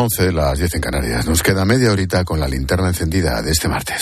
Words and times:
11, 0.00 0.30
las 0.30 0.58
10 0.58 0.76
en 0.76 0.80
Canarias. 0.80 1.26
Nos 1.26 1.42
queda 1.42 1.64
media 1.64 1.90
horita 1.90 2.24
con 2.24 2.38
la 2.38 2.46
linterna 2.46 2.86
encendida 2.86 3.42
de 3.42 3.50
este 3.50 3.66
martes. 3.66 4.00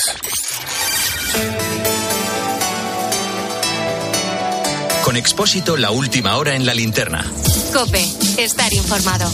Con 5.03 5.17
Expósito, 5.17 5.79
la 5.79 5.91
última 5.93 6.37
hora 6.37 6.55
en 6.55 6.67
la 6.67 6.75
linterna. 6.75 7.25
Cope, 7.73 8.05
estar 8.37 8.71
informado. 8.75 9.31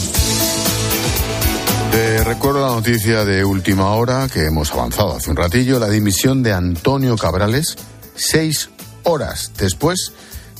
Te 1.91 2.23
recuerdo 2.23 2.65
la 2.65 2.73
noticia 2.75 3.25
de 3.25 3.43
última 3.43 3.89
hora 3.95 4.29
que 4.31 4.45
hemos 4.45 4.71
avanzado 4.71 5.17
hace 5.17 5.31
un 5.31 5.35
ratillo, 5.35 5.79
la 5.79 5.89
dimisión 5.89 6.43
de 6.43 6.53
Antonio 6.53 7.17
Cabrales, 7.17 7.75
seis 8.15 8.69
horas 9.03 9.51
después 9.57 10.13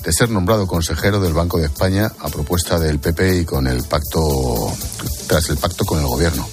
de 0.04 0.12
ser 0.12 0.30
nombrado 0.30 0.66
consejero 0.66 1.20
del 1.20 1.32
Banco 1.32 1.58
de 1.58 1.66
España 1.66 2.10
a 2.20 2.28
propuesta 2.28 2.78
del 2.78 2.98
PP 2.98 3.40
y 3.40 3.44
con 3.44 3.66
el 3.66 3.82
pacto, 3.84 4.72
tras 5.26 5.48
el 5.50 5.56
pacto 5.56 5.84
con 5.84 5.98
el 5.98 6.06
gobierno. 6.06 6.46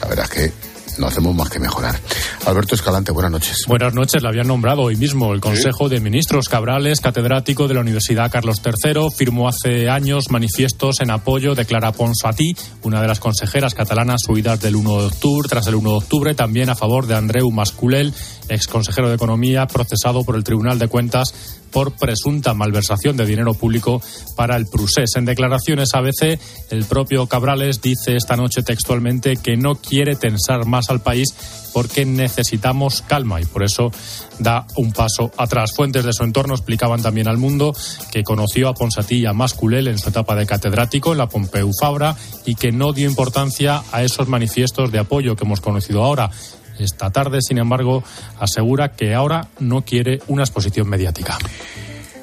La 0.00 0.08
verdad 0.08 0.24
es 0.24 0.30
que 0.30 0.66
no 0.98 1.06
hacemos 1.06 1.34
más 1.34 1.50
que 1.50 1.58
mejorar. 1.58 1.98
Alberto 2.46 2.74
Escalante, 2.74 3.12
buenas 3.12 3.32
noches. 3.32 3.64
Buenas 3.66 3.92
noches, 3.94 4.22
le 4.22 4.28
habían 4.28 4.46
nombrado 4.46 4.82
hoy 4.82 4.96
mismo 4.96 5.32
el 5.32 5.40
Consejo 5.40 5.88
de 5.88 6.00
Ministros. 6.00 6.48
Cabrales, 6.48 7.00
catedrático 7.00 7.68
de 7.68 7.74
la 7.74 7.80
Universidad 7.80 8.30
Carlos 8.30 8.62
III, 8.64 9.08
firmó 9.14 9.48
hace 9.48 9.88
años 9.88 10.30
manifiestos 10.30 11.00
en 11.00 11.10
apoyo 11.10 11.54
de 11.54 11.64
Clara 11.64 11.92
Ponsatí, 11.92 12.56
una 12.82 13.00
de 13.02 13.08
las 13.08 13.20
consejeras 13.20 13.74
catalanas 13.74 14.22
huidas 14.28 14.60
del 14.60 14.76
1 14.76 15.00
de 15.00 15.06
octubre, 15.06 15.48
tras 15.48 15.66
el 15.66 15.74
1 15.74 15.90
de 15.90 15.96
octubre, 15.96 16.34
también 16.34 16.70
a 16.70 16.74
favor 16.74 17.06
de 17.06 17.16
Andreu 17.16 17.50
Masculel, 17.50 18.14
ex 18.48 18.66
consejero 18.66 19.08
de 19.08 19.14
Economía, 19.14 19.66
procesado 19.66 20.24
por 20.24 20.36
el 20.36 20.44
Tribunal 20.44 20.78
de 20.78 20.88
Cuentas 20.88 21.34
por 21.70 21.92
presunta 21.92 22.54
malversación 22.54 23.16
de 23.16 23.26
dinero 23.26 23.52
público 23.52 24.00
para 24.34 24.56
el 24.56 24.66
Prusés. 24.66 25.10
En 25.16 25.26
declaraciones 25.26 25.90
a 25.92 25.98
ABC, 25.98 26.40
el 26.70 26.84
propio 26.86 27.26
Cabrales 27.26 27.82
dice 27.82 28.16
esta 28.16 28.36
noche 28.36 28.62
textualmente 28.62 29.36
que 29.36 29.56
no 29.56 29.74
quiere 29.74 30.16
tensar 30.16 30.64
más 30.64 30.88
al 30.88 31.02
país 31.02 31.34
porque 31.74 32.06
necesitamos 32.06 33.02
calma 33.02 33.40
y 33.42 33.44
por 33.44 33.62
eso 33.62 33.90
da 34.38 34.66
un 34.76 34.92
paso 34.92 35.30
atrás. 35.36 35.72
Fuentes 35.76 36.04
de 36.04 36.14
su 36.14 36.24
entorno 36.24 36.54
explicaban 36.54 37.02
también 37.02 37.28
al 37.28 37.36
mundo 37.36 37.74
que 38.10 38.24
conoció 38.24 38.68
a 38.68 38.74
Ponsatí 38.74 39.24
Masculel 39.34 39.88
en 39.88 39.98
su 39.98 40.08
etapa 40.08 40.34
de 40.34 40.46
catedrático 40.46 41.12
en 41.12 41.18
la 41.18 41.28
Pompeu 41.28 41.70
Fabra 41.78 42.16
y 42.46 42.54
que 42.54 42.72
no 42.72 42.94
dio 42.94 43.08
importancia 43.08 43.82
a 43.92 44.02
esos 44.02 44.28
manifiestos 44.28 44.90
de 44.90 45.00
apoyo 45.00 45.36
que 45.36 45.44
hemos 45.44 45.60
conocido 45.60 46.02
ahora. 46.02 46.30
Esta 46.78 47.10
tarde, 47.10 47.38
sin 47.40 47.58
embargo, 47.58 48.02
asegura 48.38 48.92
que 48.92 49.14
ahora 49.14 49.48
no 49.58 49.82
quiere 49.82 50.20
una 50.28 50.42
exposición 50.42 50.88
mediática. 50.88 51.38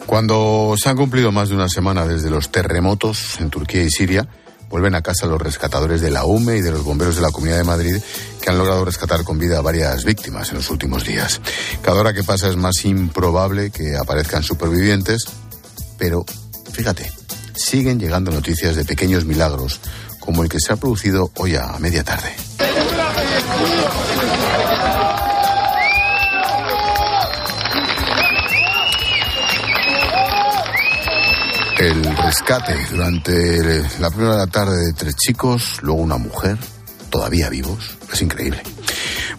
Cuando 0.06 0.76
se 0.78 0.90
han 0.90 0.98
cumplido 0.98 1.32
más 1.32 1.50
de 1.50 1.56
una 1.56 1.70
semana 1.70 2.06
desde 2.06 2.30
los 2.30 2.52
terremotos 2.52 3.40
en 3.40 3.50
Turquía 3.50 3.84
y 3.84 3.90
Siria, 3.90 4.28
vuelven 4.70 4.96
a 4.96 5.02
casa 5.02 5.28
los 5.28 5.42
rescatadores 5.42 6.02
de 6.02 6.10
la 6.10 6.26
UME 6.26 6.58
y 6.58 6.62
de 6.62 6.72
los 6.72 6.84
bomberos 6.84 7.16
de 7.16 7.22
la 7.22 7.32
Comunidad 7.32 7.58
de 7.58 7.64
Madrid 7.64 7.98
que 8.42 8.50
han 8.50 8.58
logrado 8.58 8.84
rescatar 8.84 9.24
con 9.24 9.38
vida 9.38 9.60
a 9.60 9.62
varias 9.62 10.04
víctimas 10.04 10.50
en 10.50 10.58
los 10.58 10.70
últimos 10.70 11.06
días. 11.06 11.42
Cada 11.82 12.00
hora 12.00 12.14
que 12.14 12.24
pasa 12.24 12.50
es 12.50 12.56
más 12.56 12.84
improbable 12.84 13.70
que 13.70 13.96
aparezcan 13.96 14.44
supervivientes, 14.44 15.26
pero 15.98 16.26
fíjate, 16.72 17.12
siguen 17.56 18.00
llegando 18.00 18.32
noticias 18.32 18.76
de 18.76 18.84
pequeños 18.84 19.26
milagros 19.26 19.80
como 20.20 20.42
el 20.42 20.50
que 20.50 20.60
se 20.60 20.74
ha 20.74 20.76
producido 20.76 21.32
hoy 21.36 21.56
a 21.56 21.78
media 21.80 22.04
tarde. 22.04 22.36
El 31.80 32.16
rescate 32.16 32.74
durante 32.92 33.84
la 34.00 34.10
primera 34.10 34.48
tarde 34.48 34.86
de 34.86 34.94
tres 34.94 35.16
chicos, 35.16 35.80
luego 35.82 36.02
una 36.02 36.18
mujer, 36.18 36.58
todavía 37.10 37.50
vivos. 37.50 37.98
Es 38.12 38.22
increíble. 38.22 38.62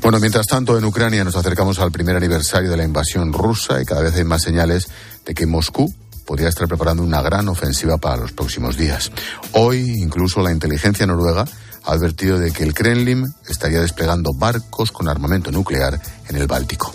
Bueno, 0.02 0.20
mientras 0.20 0.46
tanto, 0.46 0.76
en 0.76 0.84
Ucrania 0.84 1.24
nos 1.24 1.36
acercamos 1.36 1.78
al 1.78 1.90
primer 1.90 2.16
aniversario 2.16 2.70
de 2.70 2.76
la 2.76 2.84
invasión 2.84 3.32
rusa 3.32 3.80
y 3.80 3.86
cada 3.86 4.02
vez 4.02 4.14
hay 4.16 4.24
más 4.24 4.42
señales 4.42 4.88
de 5.24 5.32
que 5.32 5.46
Moscú 5.46 5.90
podría 6.24 6.48
estar 6.48 6.68
preparando 6.68 7.02
una 7.02 7.22
gran 7.22 7.48
ofensiva 7.48 7.98
para 7.98 8.16
los 8.16 8.32
próximos 8.32 8.76
días. 8.76 9.10
Hoy, 9.52 9.80
incluso 9.98 10.40
la 10.42 10.52
inteligencia 10.52 11.06
noruega 11.06 11.44
ha 11.84 11.92
advertido 11.92 12.38
de 12.38 12.50
que 12.50 12.64
el 12.64 12.74
Kremlin 12.74 13.34
estaría 13.48 13.80
desplegando 13.80 14.32
barcos 14.32 14.90
con 14.90 15.08
armamento 15.08 15.50
nuclear 15.50 16.00
en 16.28 16.36
el 16.36 16.46
Báltico. 16.46 16.92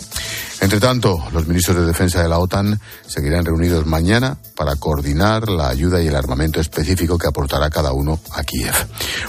Entre 0.60 0.78
tanto, 0.78 1.24
los 1.32 1.46
ministros 1.46 1.78
de 1.78 1.86
Defensa 1.86 2.22
de 2.22 2.28
la 2.28 2.38
OTAN 2.38 2.78
seguirán 3.06 3.46
reunidos 3.46 3.86
mañana 3.86 4.36
para 4.56 4.76
coordinar 4.76 5.48
la 5.48 5.68
ayuda 5.68 6.02
y 6.02 6.08
el 6.08 6.16
armamento 6.16 6.60
específico 6.60 7.16
que 7.16 7.28
aportará 7.28 7.70
cada 7.70 7.92
uno 7.92 8.20
a 8.32 8.42
Kiev. 8.42 8.74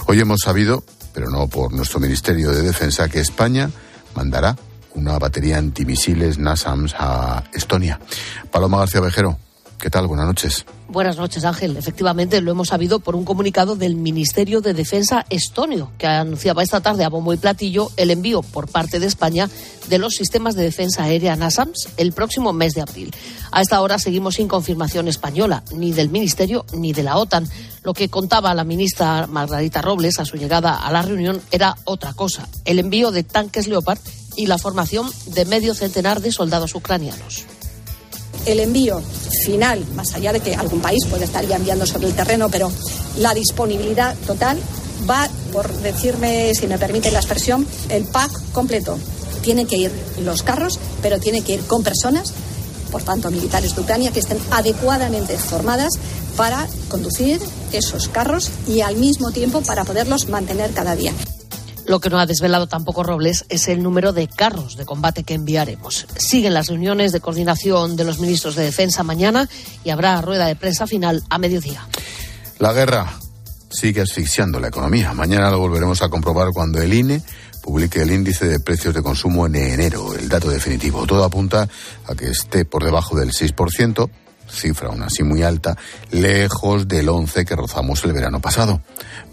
Hoy 0.06 0.20
hemos 0.20 0.40
sabido, 0.40 0.84
pero 1.14 1.30
no 1.30 1.48
por 1.48 1.72
nuestro 1.72 2.00
Ministerio 2.00 2.50
de 2.50 2.62
Defensa, 2.62 3.08
que 3.08 3.20
España 3.20 3.70
mandará 4.14 4.56
una 4.94 5.18
batería 5.18 5.56
antimisiles 5.56 6.38
NASAMS 6.38 6.94
a 6.98 7.44
Estonia. 7.54 7.98
Paloma 8.50 8.78
García 8.78 9.00
Vejero, 9.00 9.38
¿qué 9.82 9.90
tal? 9.90 10.06
Buenas 10.06 10.26
noches. 10.26 10.64
Buenas 10.88 11.16
noches, 11.16 11.44
Ángel. 11.44 11.76
Efectivamente, 11.76 12.40
lo 12.40 12.52
hemos 12.52 12.68
sabido 12.68 13.00
por 13.00 13.16
un 13.16 13.24
comunicado 13.24 13.74
del 13.74 13.96
Ministerio 13.96 14.60
de 14.60 14.74
Defensa 14.74 15.26
estonio, 15.28 15.90
que 15.98 16.06
anunciaba 16.06 16.62
esta 16.62 16.80
tarde 16.80 17.02
a 17.02 17.08
bombo 17.08 17.34
y 17.34 17.36
platillo 17.36 17.90
el 17.96 18.12
envío 18.12 18.42
por 18.42 18.70
parte 18.70 19.00
de 19.00 19.06
España 19.06 19.50
de 19.88 19.98
los 19.98 20.14
sistemas 20.14 20.54
de 20.54 20.62
defensa 20.62 21.02
aérea 21.02 21.34
NASAMS 21.34 21.88
el 21.96 22.12
próximo 22.12 22.52
mes 22.52 22.74
de 22.74 22.82
abril. 22.82 23.12
A 23.50 23.60
esta 23.60 23.80
hora 23.80 23.98
seguimos 23.98 24.36
sin 24.36 24.46
confirmación 24.46 25.08
española, 25.08 25.64
ni 25.74 25.92
del 25.92 26.10
Ministerio 26.10 26.64
ni 26.72 26.92
de 26.92 27.02
la 27.02 27.16
OTAN. 27.16 27.48
Lo 27.82 27.92
que 27.92 28.08
contaba 28.08 28.54
la 28.54 28.62
ministra 28.62 29.26
Margarita 29.26 29.82
Robles 29.82 30.20
a 30.20 30.24
su 30.24 30.36
llegada 30.36 30.76
a 30.76 30.92
la 30.92 31.02
reunión 31.02 31.42
era 31.50 31.76
otra 31.84 32.12
cosa, 32.12 32.48
el 32.64 32.78
envío 32.78 33.10
de 33.10 33.24
tanques 33.24 33.66
Leopard 33.66 33.98
y 34.36 34.46
la 34.46 34.58
formación 34.58 35.10
de 35.26 35.44
medio 35.44 35.74
centenar 35.74 36.20
de 36.20 36.30
soldados 36.30 36.76
ucranianos 36.76 37.46
el 38.46 38.60
envío 38.60 39.02
final, 39.44 39.84
más 39.94 40.14
allá 40.14 40.32
de 40.32 40.40
que 40.40 40.54
algún 40.54 40.80
país 40.80 41.04
puede 41.08 41.24
estar 41.24 41.46
ya 41.46 41.56
enviando 41.56 41.86
sobre 41.86 42.08
el 42.08 42.14
terreno, 42.14 42.48
pero 42.48 42.70
la 43.18 43.34
disponibilidad 43.34 44.14
total 44.26 44.58
va, 45.08 45.28
por 45.52 45.72
decirme, 45.80 46.52
si 46.54 46.66
me 46.66 46.78
permite 46.78 47.10
la 47.10 47.18
expresión, 47.18 47.66
el 47.88 48.04
pack 48.04 48.30
completo. 48.52 48.98
Tienen 49.42 49.66
que 49.66 49.76
ir 49.76 49.92
los 50.22 50.42
carros, 50.42 50.78
pero 51.02 51.18
tiene 51.18 51.42
que 51.42 51.54
ir 51.54 51.60
con 51.66 51.82
personas, 51.82 52.32
por 52.90 53.02
tanto, 53.02 53.30
militares 53.30 53.74
de 53.74 53.80
Ucrania, 53.80 54.12
que 54.12 54.20
estén 54.20 54.38
adecuadamente 54.50 55.36
formadas 55.36 55.92
para 56.36 56.68
conducir 56.88 57.40
esos 57.72 58.08
carros 58.08 58.50
y 58.68 58.80
al 58.82 58.96
mismo 58.96 59.32
tiempo 59.32 59.62
para 59.62 59.84
poderlos 59.84 60.28
mantener 60.28 60.72
cada 60.72 60.94
día. 60.94 61.12
Lo 61.92 62.00
que 62.00 62.08
no 62.08 62.18
ha 62.18 62.24
desvelado 62.24 62.68
tampoco 62.68 63.02
Robles 63.02 63.44
es 63.50 63.68
el 63.68 63.82
número 63.82 64.14
de 64.14 64.26
carros 64.26 64.78
de 64.78 64.86
combate 64.86 65.24
que 65.24 65.34
enviaremos. 65.34 66.06
Siguen 66.16 66.54
las 66.54 66.68
reuniones 66.68 67.12
de 67.12 67.20
coordinación 67.20 67.96
de 67.96 68.04
los 68.04 68.18
ministros 68.18 68.56
de 68.56 68.64
Defensa 68.64 69.02
mañana 69.02 69.46
y 69.84 69.90
habrá 69.90 70.18
rueda 70.22 70.46
de 70.46 70.56
prensa 70.56 70.86
final 70.86 71.22
a 71.28 71.36
mediodía. 71.36 71.86
La 72.60 72.72
guerra 72.72 73.12
sigue 73.68 74.00
asfixiando 74.00 74.58
la 74.58 74.68
economía. 74.68 75.12
Mañana 75.12 75.50
lo 75.50 75.58
volveremos 75.58 76.00
a 76.00 76.08
comprobar 76.08 76.48
cuando 76.54 76.80
el 76.80 76.94
INE 76.94 77.20
publique 77.60 78.00
el 78.00 78.10
índice 78.10 78.46
de 78.46 78.58
precios 78.58 78.94
de 78.94 79.02
consumo 79.02 79.44
en 79.44 79.56
enero, 79.56 80.14
el 80.14 80.30
dato 80.30 80.48
definitivo. 80.48 81.06
Todo 81.06 81.24
apunta 81.24 81.68
a 82.06 82.14
que 82.14 82.30
esté 82.30 82.64
por 82.64 82.84
debajo 82.84 83.18
del 83.18 83.32
6%, 83.32 84.08
cifra 84.50 84.88
aún 84.88 85.02
así 85.02 85.24
muy 85.24 85.42
alta, 85.42 85.76
lejos 86.10 86.88
del 86.88 87.10
11 87.10 87.44
que 87.44 87.54
rozamos 87.54 88.02
el 88.04 88.14
verano 88.14 88.40
pasado. 88.40 88.80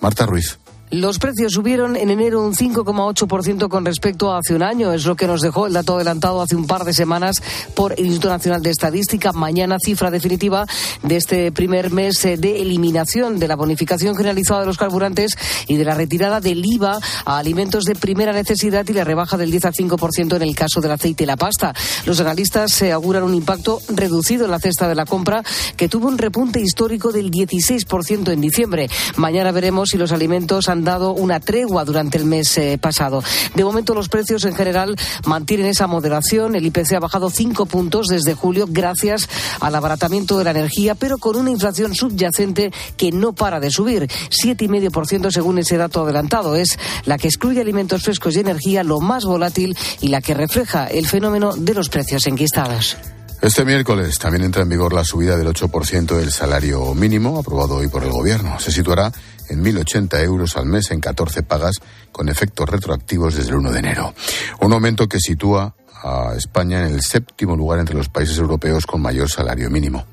Marta 0.01 0.25
Ruiz. 0.25 0.59
Los 0.91 1.19
precios 1.19 1.53
subieron 1.53 1.95
en 1.95 2.09
enero 2.09 2.43
un 2.43 2.55
5,8% 2.55 3.69
con 3.69 3.85
respecto 3.85 4.31
a 4.31 4.39
hace 4.39 4.55
un 4.55 4.63
año. 4.63 4.91
Es 4.91 5.05
lo 5.05 5.15
que 5.15 5.27
nos 5.27 5.41
dejó 5.41 5.67
el 5.67 5.73
dato 5.73 5.95
adelantado 5.95 6.41
hace 6.41 6.55
un 6.55 6.65
par 6.65 6.83
de 6.83 6.93
semanas 6.93 7.43
por 7.75 7.93
el 7.93 8.07
Instituto 8.07 8.29
Nacional 8.29 8.63
de 8.63 8.71
Estadística. 8.71 9.31
Mañana 9.31 9.77
cifra 9.79 10.09
definitiva 10.09 10.65
de 11.03 11.15
este 11.15 11.51
primer 11.51 11.91
mes 11.91 12.25
eh, 12.25 12.37
de 12.37 12.63
eliminación 12.63 13.37
de 13.37 13.47
la 13.47 13.55
bonificación 13.55 14.15
generalizada 14.15 14.61
de 14.61 14.65
los 14.65 14.79
carburantes 14.79 15.37
y 15.67 15.77
de 15.77 15.85
la 15.85 15.93
retirada 15.93 16.41
del 16.41 16.65
IVA 16.65 16.97
a 17.23 17.37
alimentos 17.37 17.83
de 17.83 17.93
primera 17.93 18.33
necesidad 18.33 18.87
y 18.87 18.93
la 18.93 19.03
rebaja 19.03 19.37
del 19.37 19.51
10 19.51 19.65
al 19.65 19.73
5% 19.73 20.37
en 20.37 20.41
el 20.41 20.55
caso 20.55 20.81
del 20.81 20.91
aceite 20.91 21.23
y 21.23 21.27
la 21.27 21.37
pasta. 21.37 21.71
Los 22.05 22.19
analistas 22.19 22.71
se 22.71 22.91
auguran 22.91 23.21
un 23.21 23.35
impacto 23.35 23.79
reducido 23.89 24.45
en 24.45 24.51
la 24.51 24.59
cesta 24.59 24.87
de 24.87 24.95
la 24.95 25.05
compra 25.05 25.43
que 25.77 25.87
tuvo 25.87 26.07
un 26.07 26.17
repunte 26.17 26.59
histórico 26.59 27.11
del 27.11 27.29
16% 27.29 28.31
en 28.31 28.41
diciembre. 28.41 28.89
Mañana 29.17 29.51
veremos 29.51 29.89
si 29.89 29.99
los 29.99 30.11
alimentos 30.11 30.67
han 30.67 30.78
dado 30.83 31.13
una 31.13 31.39
tregua 31.39 31.85
durante 31.85 32.17
el 32.17 32.25
mes 32.25 32.57
eh, 32.57 32.77
pasado. 32.77 33.23
De 33.55 33.63
momento 33.63 33.93
los 33.93 34.09
precios 34.09 34.45
en 34.45 34.55
general 34.55 34.95
mantienen 35.25 35.67
esa 35.67 35.87
moderación. 35.87 36.55
El 36.55 36.65
IPC 36.65 36.93
ha 36.93 36.99
bajado 36.99 37.29
cinco 37.29 37.65
puntos 37.65 38.07
desde 38.07 38.33
julio 38.33 38.65
gracias 38.69 39.29
al 39.59 39.75
abaratamiento 39.75 40.37
de 40.37 40.43
la 40.43 40.51
energía, 40.51 40.95
pero 40.95 41.17
con 41.17 41.35
una 41.35 41.51
inflación 41.51 41.95
subyacente 41.95 42.71
que 42.97 43.11
no 43.11 43.33
para 43.33 43.59
de 43.59 43.71
subir. 43.71 44.09
Siete 44.29 44.65
y 44.65 44.67
medio 44.67 44.91
por 44.91 45.07
ciento 45.07 45.31
según 45.31 45.59
ese 45.59 45.77
dato 45.77 46.03
adelantado. 46.03 46.55
Es 46.55 46.77
la 47.05 47.17
que 47.17 47.27
excluye 47.27 47.61
alimentos 47.61 48.03
frescos 48.03 48.35
y 48.35 48.39
energía 48.39 48.83
lo 48.83 48.99
más 48.99 49.25
volátil 49.25 49.77
y 50.01 50.09
la 50.09 50.21
que 50.21 50.33
refleja 50.33 50.87
el 50.87 51.07
fenómeno 51.07 51.55
de 51.55 51.73
los 51.73 51.89
precios 51.89 52.27
enquistados. 52.27 52.97
Este 53.41 53.63
miércoles 53.63 54.19
también 54.19 54.43
entra 54.43 54.63
en 54.63 54.69
vigor 54.69 54.91
la 54.91 55.05
subida 55.05 55.37
del 55.37 55.47
8% 55.47 56.17
del 56.17 56.29
salario 56.29 56.93
mínimo 56.93 57.39
aprobado 57.39 57.75
hoy 57.75 57.87
por 57.87 58.03
el 58.03 58.11
Gobierno. 58.11 58.59
Se 58.59 58.69
situará 58.69 59.13
en 59.49 59.63
1.080 59.63 60.23
euros 60.23 60.57
al 60.57 60.65
mes 60.65 60.91
en 60.91 60.99
14 60.99 61.43
pagas 61.43 61.79
con 62.11 62.29
efectos 62.29 62.69
retroactivos 62.69 63.35
desde 63.35 63.49
el 63.49 63.57
1 63.57 63.71
de 63.71 63.79
enero. 63.79 64.13
Un 64.61 64.73
aumento 64.73 65.07
que 65.07 65.19
sitúa 65.19 65.75
a 66.03 66.33
España 66.35 66.87
en 66.87 66.93
el 66.93 67.01
séptimo 67.01 67.55
lugar 67.55 67.79
entre 67.79 67.95
los 67.95 68.09
países 68.09 68.37
europeos 68.37 68.85
con 68.85 69.01
mayor 69.01 69.29
salario 69.29 69.69
mínimo. 69.69 70.05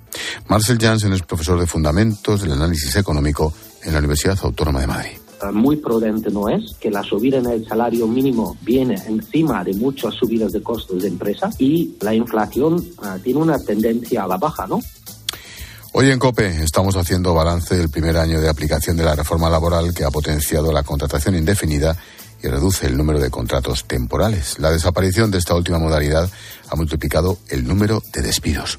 Marcel 0.48 0.78
Janssen 0.80 1.12
es 1.12 1.22
profesor 1.22 1.60
de 1.60 1.66
Fundamentos 1.66 2.42
del 2.42 2.52
Análisis 2.52 2.96
Económico 2.96 3.52
en 3.84 3.92
la 3.92 3.98
Universidad 4.00 4.38
Autónoma 4.42 4.80
de 4.80 4.86
Madrid 4.86 5.18
muy 5.52 5.76
prudente 5.76 6.30
no 6.30 6.48
es, 6.48 6.74
que 6.80 6.90
la 6.90 7.02
subida 7.02 7.38
en 7.38 7.46
el 7.46 7.66
salario 7.66 8.06
mínimo 8.06 8.56
viene 8.62 8.94
encima 9.06 9.62
de 9.64 9.74
muchas 9.74 10.14
subidas 10.14 10.52
de 10.52 10.62
costos 10.62 11.02
de 11.02 11.08
empresa 11.08 11.50
y 11.58 11.94
la 12.00 12.14
inflación 12.14 12.82
ah, 13.02 13.18
tiene 13.22 13.40
una 13.40 13.58
tendencia 13.58 14.24
a 14.24 14.28
la 14.28 14.36
baja, 14.36 14.66
¿no? 14.66 14.80
Hoy 15.98 16.10
en 16.10 16.18
COPE 16.18 16.62
estamos 16.62 16.94
haciendo 16.96 17.32
balance 17.32 17.74
del 17.74 17.88
primer 17.88 18.18
año 18.18 18.38
de 18.38 18.50
aplicación 18.50 18.98
de 18.98 19.02
la 19.02 19.14
reforma 19.14 19.48
laboral 19.48 19.94
que 19.94 20.04
ha 20.04 20.10
potenciado 20.10 20.70
la 20.70 20.82
contratación 20.82 21.34
indefinida 21.36 21.96
y 22.42 22.48
reduce 22.48 22.86
el 22.86 22.98
número 22.98 23.18
de 23.18 23.30
contratos 23.30 23.86
temporales. 23.86 24.58
La 24.58 24.70
desaparición 24.70 25.30
de 25.30 25.38
esta 25.38 25.54
última 25.54 25.78
modalidad 25.78 26.30
ha 26.68 26.76
multiplicado 26.76 27.38
el 27.48 27.66
número 27.66 28.02
de 28.12 28.20
despidos 28.20 28.78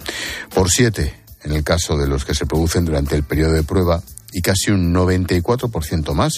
por 0.53 0.69
siete 0.69 1.23
en 1.41 1.53
el 1.53 1.63
caso 1.63 1.97
de 1.97 2.05
los 2.05 2.23
que 2.23 2.35
se 2.35 2.45
producen 2.45 2.85
durante 2.85 3.15
el 3.15 3.23
periodo 3.23 3.53
de 3.53 3.63
prueba 3.63 4.03
y 4.31 4.43
casi 4.43 4.69
un 4.69 4.93
94% 4.93 6.13
más 6.13 6.33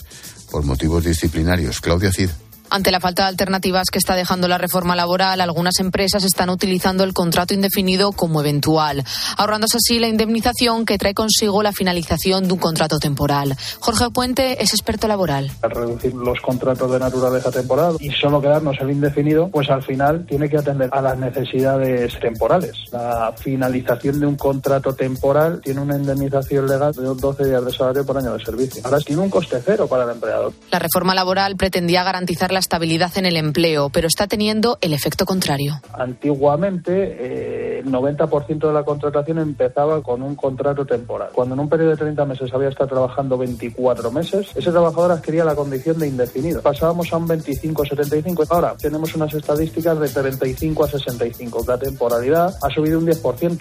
por 0.50 0.64
motivos 0.64 1.04
disciplinarios. 1.04 1.82
Claudia 1.82 2.14
Cid. 2.14 2.30
Ante 2.72 2.92
la 2.92 3.00
falta 3.00 3.24
de 3.24 3.30
alternativas 3.30 3.90
que 3.92 3.98
está 3.98 4.16
dejando 4.16 4.48
la 4.48 4.60
reforma 4.60 4.96
laboral, 4.96 5.42
algunas 5.42 5.80
empresas 5.80 6.24
están 6.24 6.50
utilizando 6.52 7.04
el 7.04 7.14
contrato 7.14 7.56
indefinido 7.56 8.12
como 8.12 8.42
eventual, 8.42 9.04
ahorrándose 9.38 9.78
así 9.78 9.98
la 9.98 10.08
indemnización 10.08 10.86
que 10.86 11.00
trae 11.00 11.16
consigo 11.16 11.64
la 11.64 11.72
finalización 11.72 12.48
de 12.48 12.54
un 12.54 12.60
contrato 12.60 13.00
temporal. 13.00 13.56
Jorge 13.80 14.12
Puente 14.12 14.62
es 14.62 14.74
experto 14.74 15.08
laboral. 15.08 15.52
Al 15.64 15.72
reducir 15.72 16.14
los 16.14 16.40
contratos 16.42 16.92
de 16.92 17.00
naturaleza 17.00 17.50
temporal 17.50 17.96
y 18.00 18.12
solo 18.12 18.40
quedarnos 18.40 18.78
el 18.82 18.92
indefinido, 18.92 19.50
pues 19.50 19.70
al 19.70 19.82
final 19.82 20.26
tiene 20.28 20.48
que 20.48 20.58
atender 20.58 20.90
a 20.92 21.02
las 21.02 21.18
necesidades 21.18 22.20
temporales. 22.20 22.74
La 22.92 23.34
finalización 23.36 24.20
de 24.20 24.28
un 24.28 24.36
contrato 24.36 24.94
temporal 24.94 25.60
tiene 25.64 25.82
una 25.82 25.96
indemnización 25.96 26.68
legal 26.68 26.94
de 26.94 27.02
12 27.02 27.46
días 27.46 27.66
de 27.66 27.72
salario 27.72 28.06
por 28.06 28.18
año 28.18 28.34
de 28.34 28.44
servicio. 28.46 28.82
Ahora 28.86 29.00
tiene 29.00 29.24
un 29.24 29.30
coste 29.30 29.60
cero 29.66 29.88
para 29.88 30.04
el 30.04 30.12
empleador. 30.12 30.54
La 30.70 30.78
reforma 30.78 31.16
laboral 31.16 31.56
pretendía 31.56 32.04
garantizar 32.04 32.52
la 32.52 32.59
estabilidad 32.60 33.18
en 33.18 33.26
el 33.26 33.38
empleo, 33.38 33.90
pero 33.90 34.08
está 34.08 34.28
teniendo 34.28 34.78
el 34.82 34.94
efecto 34.94 35.26
contrario. 35.26 35.82
Antiguamente, 35.94 36.92
eh, 36.94 37.80
el 37.80 37.92
90% 37.92 38.68
de 38.68 38.74
la 38.74 38.84
contratación 38.84 39.40
empezaba 39.40 40.02
con 40.04 40.22
un 40.22 40.36
contrato 40.36 40.86
temporal. 40.86 41.30
Cuando 41.34 41.56
en 41.56 41.62
un 41.62 41.70
periodo 41.70 41.92
de 41.92 41.98
30 41.98 42.26
meses 42.26 42.54
había 42.54 42.70
estado 42.70 42.90
trabajando 42.90 43.38
24 43.38 44.12
meses, 44.12 44.50
ese 44.56 44.72
trabajador 44.72 45.12
adquiría 45.12 45.44
la 45.44 45.56
condición 45.56 45.98
de 46.00 46.08
indefinido. 46.08 46.62
Pasábamos 46.62 47.12
a 47.14 47.18
un 47.18 47.28
25-75. 47.28 48.46
Ahora 48.50 48.76
tenemos 48.80 49.16
unas 49.16 49.34
estadísticas 49.34 50.00
de 50.00 50.10
35 50.10 50.84
a 50.84 50.88
65. 50.88 51.66
La 51.68 51.78
temporalidad 51.78 52.54
ha 52.62 52.70
subido 52.70 53.00
un 53.00 53.08
10%. 53.08 53.60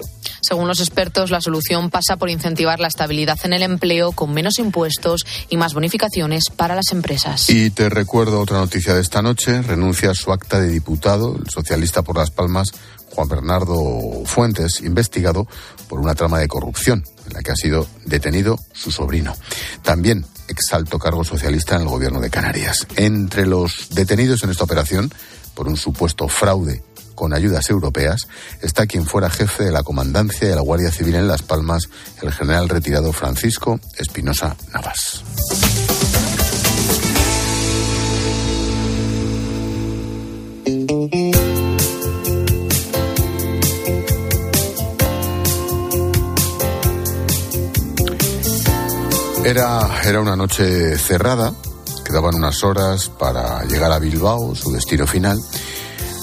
Según 0.49 0.67
los 0.67 0.81
expertos, 0.81 1.31
la 1.31 1.43
solución 1.43 1.91
pasa 1.91 2.17
por 2.17 2.31
incentivar 2.31 2.81
la 2.81 2.89
estabilidad 2.89 3.39
en 3.45 3.53
el 3.53 3.62
empleo 3.62 4.12
con 4.12 4.33
menos 4.33 4.59
impuestos 4.59 5.27
y 5.50 5.59
más 5.59 5.75
bonificaciones 5.75 6.45
para 6.49 6.75
las 6.75 6.91
empresas. 6.91 7.50
Y 7.50 7.69
te 7.69 7.91
recuerdo 7.91 8.41
otra 8.41 8.56
noticia 8.56 8.95
de 8.95 9.03
esta 9.03 9.21
noche, 9.21 9.61
renuncia 9.61 10.11
a 10.11 10.15
su 10.15 10.33
acta 10.33 10.59
de 10.59 10.69
diputado, 10.69 11.37
el 11.37 11.50
socialista 11.50 12.00
por 12.00 12.17
Las 12.17 12.31
Palmas, 12.31 12.69
Juan 13.11 13.29
Bernardo 13.29 13.77
Fuentes, 14.25 14.81
investigado 14.81 15.47
por 15.87 16.00
una 16.00 16.15
trama 16.15 16.39
de 16.39 16.49
corrupción 16.49 17.05
en 17.27 17.35
la 17.35 17.43
que 17.43 17.50
ha 17.50 17.56
sido 17.56 17.87
detenido 18.06 18.59
su 18.73 18.91
sobrino. 18.91 19.37
También 19.83 20.25
exalto 20.49 20.99
cargo 20.99 21.25
socialista 21.25 21.77
en 21.77 21.83
el 21.83 21.89
gobierno 21.89 22.21
de 22.21 22.31
Canarias. 22.31 22.87
Entre 22.97 23.45
los 23.45 23.91
detenidos 23.91 24.43
en 24.45 24.49
esta 24.49 24.65
operación, 24.65 25.12
por 25.53 25.69
un 25.69 25.77
supuesto 25.77 26.27
fraude 26.27 26.83
con 27.19 27.35
ayudas 27.35 27.69
europeas, 27.69 28.29
está 28.62 28.87
quien 28.87 29.05
fuera 29.05 29.29
jefe 29.29 29.65
de 29.65 29.73
la 29.73 29.82
comandancia 29.82 30.49
de 30.49 30.55
la 30.55 30.61
Guardia 30.61 30.93
Civil 30.93 31.17
en 31.17 31.26
Las 31.26 31.43
Palmas, 31.43 31.88
el 32.23 32.31
general 32.31 32.69
retirado 32.69 33.12
Francisco 33.12 33.81
Espinosa 33.99 34.55
Navas. 34.73 35.25
Era, 49.44 50.03
era 50.05 50.21
una 50.21 50.37
noche 50.37 50.97
cerrada, 50.99 51.53
quedaban 52.05 52.37
unas 52.37 52.62
horas 52.62 53.09
para 53.09 53.64
llegar 53.64 53.91
a 53.91 53.99
Bilbao, 53.99 54.55
su 54.55 54.71
destino 54.71 55.05
final. 55.05 55.41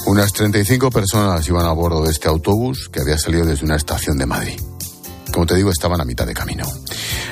Unas 0.06 0.32
35 0.32 0.88
personas 0.92 1.48
iban 1.48 1.66
a 1.66 1.72
bordo 1.72 2.04
de 2.04 2.12
este 2.12 2.28
autobús 2.28 2.88
que 2.92 3.00
había 3.00 3.18
salido 3.18 3.44
desde 3.44 3.64
una 3.64 3.74
estación 3.74 4.16
de 4.16 4.24
Madrid. 4.24 4.60
Como 5.32 5.46
te 5.46 5.56
digo, 5.56 5.72
estaban 5.72 6.00
a 6.00 6.04
mitad 6.04 6.24
de 6.24 6.32
camino. 6.32 6.64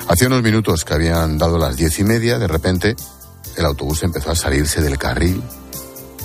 Hacía 0.09 0.27
unos 0.27 0.43
minutos 0.43 0.85
que 0.85 0.93
habían 0.93 1.39
dado 1.39 1.57
las 1.57 1.77
diez 1.77 2.01
y 2.01 2.05
media, 2.05 2.37
de 2.37 2.49
repente 2.49 2.97
el 3.57 3.65
autobús 3.65 4.03
empezó 4.03 4.33
a 4.33 4.35
salirse 4.35 4.83
del 4.83 4.99
carril. 4.99 5.41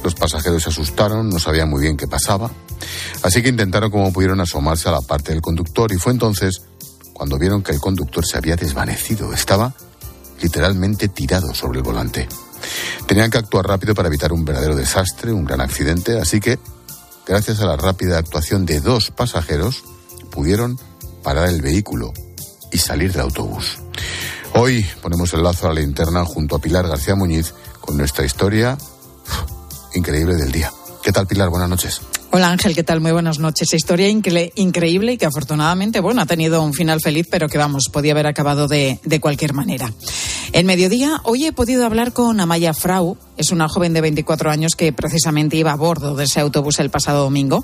Los 0.03 0.15
pasajeros 0.15 0.63
se 0.63 0.69
asustaron, 0.69 1.29
no 1.29 1.37
sabían 1.37 1.69
muy 1.69 1.81
bien 1.81 1.95
qué 1.95 2.07
pasaba. 2.07 2.49
Así 3.21 3.43
que 3.43 3.49
intentaron 3.49 3.91
como 3.91 4.11
pudieron 4.11 4.41
asomarse 4.41 4.89
a 4.89 4.93
la 4.93 5.01
parte 5.01 5.33
del 5.33 5.41
conductor 5.41 5.91
y 5.91 5.97
fue 5.97 6.13
entonces 6.13 6.63
cuando 7.13 7.37
vieron 7.37 7.61
que 7.61 7.73
el 7.73 7.79
conductor 7.79 8.25
se 8.25 8.37
había 8.39 8.55
desvanecido. 8.55 9.31
Estaba 9.33 9.75
literalmente 10.41 11.09
tirado 11.09 11.53
sobre 11.53 11.77
el 11.77 11.83
volante. 11.83 12.27
Tenían 13.07 13.29
que 13.31 13.37
actuar 13.37 13.67
rápido 13.67 13.95
para 13.95 14.07
evitar 14.07 14.31
un 14.31 14.45
verdadero 14.45 14.75
desastre, 14.75 15.31
un 15.31 15.45
gran 15.45 15.61
accidente, 15.61 16.19
así 16.19 16.39
que, 16.39 16.59
gracias 17.25 17.59
a 17.59 17.65
la 17.65 17.77
rápida 17.77 18.17
actuación 18.17 18.65
de 18.65 18.79
dos 18.81 19.11
pasajeros, 19.11 19.83
pudieron 20.31 20.79
parar 21.23 21.49
el 21.49 21.61
vehículo 21.61 22.13
y 22.71 22.77
salir 22.77 23.11
del 23.11 23.21
autobús. 23.21 23.79
Hoy 24.53 24.85
ponemos 25.01 25.33
el 25.33 25.43
lazo 25.43 25.67
a 25.67 25.73
la 25.73 25.81
linterna 25.81 26.25
junto 26.25 26.55
a 26.55 26.59
Pilar 26.59 26.87
García 26.87 27.15
Muñiz 27.15 27.53
con 27.79 27.97
nuestra 27.97 28.25
historia 28.25 28.77
increíble 29.93 30.35
del 30.35 30.51
día. 30.51 30.71
¿Qué 31.03 31.11
tal, 31.11 31.27
Pilar? 31.27 31.49
Buenas 31.49 31.69
noches. 31.69 32.01
Hola 32.31 32.51
Ángel, 32.51 32.75
¿qué 32.75 32.83
tal? 32.83 33.01
Muy 33.01 33.11
buenas 33.11 33.39
noches. 33.39 33.73
Historia 33.73 34.07
increíble 34.07 35.13
y 35.13 35.17
que 35.17 35.25
afortunadamente, 35.25 35.99
bueno, 35.99 36.21
ha 36.21 36.27
tenido 36.27 36.61
un 36.61 36.73
final 36.73 36.99
feliz, 37.01 37.27
pero 37.29 37.47
que 37.47 37.57
vamos, 37.57 37.89
podía 37.91 38.11
haber 38.11 38.27
acabado 38.27 38.67
de, 38.67 38.99
de 39.03 39.19
cualquier 39.19 39.53
manera. 39.53 39.91
En 40.51 40.65
mediodía, 40.65 41.21
hoy 41.23 41.45
he 41.45 41.51
podido 41.51 41.85
hablar 41.85 42.11
con 42.11 42.39
Amaya 42.39 42.73
Frau, 42.73 43.17
es 43.37 43.51
una 43.51 43.69
joven 43.69 43.93
de 43.93 44.01
24 44.01 44.49
años 44.49 44.75
que 44.75 44.91
precisamente 44.91 45.57
iba 45.57 45.71
a 45.71 45.75
bordo 45.75 46.15
de 46.15 46.23
ese 46.23 46.39
autobús 46.39 46.79
el 46.79 46.89
pasado 46.89 47.23
domingo. 47.23 47.63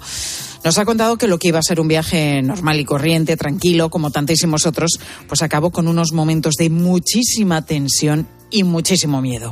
Nos 0.63 0.77
ha 0.77 0.85
contado 0.85 1.17
que 1.17 1.27
lo 1.27 1.39
que 1.39 1.47
iba 1.47 1.59
a 1.59 1.63
ser 1.63 1.79
un 1.79 1.87
viaje 1.87 2.41
normal 2.43 2.79
y 2.79 2.85
corriente, 2.85 3.37
tranquilo, 3.37 3.89
como 3.89 4.11
tantísimos 4.11 4.67
otros, 4.67 4.99
pues 5.27 5.41
acabó 5.41 5.71
con 5.71 5.87
unos 5.87 6.11
momentos 6.11 6.53
de 6.59 6.69
muchísima 6.69 7.65
tensión 7.65 8.27
y 8.51 8.63
muchísimo 8.63 9.19
miedo. 9.19 9.51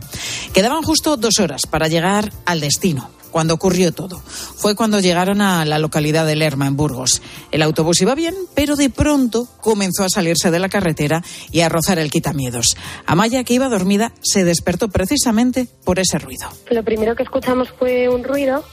Quedaban 0.54 0.84
justo 0.84 1.18
dos 1.18 1.40
horas 1.40 1.64
para 1.70 1.88
llegar 1.88 2.32
al 2.46 2.62
destino 2.62 3.10
cuando 3.34 3.56
ocurrió 3.56 3.92
todo. 3.92 4.20
Fue 4.20 4.76
cuando 4.76 5.00
llegaron 5.00 5.42
a 5.42 5.66
la 5.66 5.80
localidad 5.80 6.24
de 6.28 6.36
Lerma, 6.36 6.68
en 6.68 6.78
Burgos. 6.78 7.20
El 7.52 7.64
autobús 7.64 8.00
iba 8.00 8.14
bien, 8.14 8.36
pero 8.54 8.76
de 8.76 8.92
pronto 8.92 9.48
comenzó 9.60 10.04
a 10.04 10.10
salirse 10.10 10.52
de 10.52 10.60
la 10.60 10.70
carretera 10.70 11.24
y 11.52 11.62
a 11.62 11.68
rozar 11.68 11.98
el 11.98 12.12
quitamiedos. 12.12 12.78
Amaya, 13.08 13.44
que 13.44 13.56
iba 13.56 13.70
dormida, 13.70 14.14
se 14.22 14.44
despertó 14.44 14.88
precisamente 14.88 15.68
por 15.84 15.98
ese 15.98 16.20
ruido. 16.20 16.48
Lo 16.70 16.84
primero 16.84 17.16
que 17.16 17.24
escuchamos 17.24 17.70
fue 17.80 18.08
un 18.08 18.24
ruido 18.24 18.64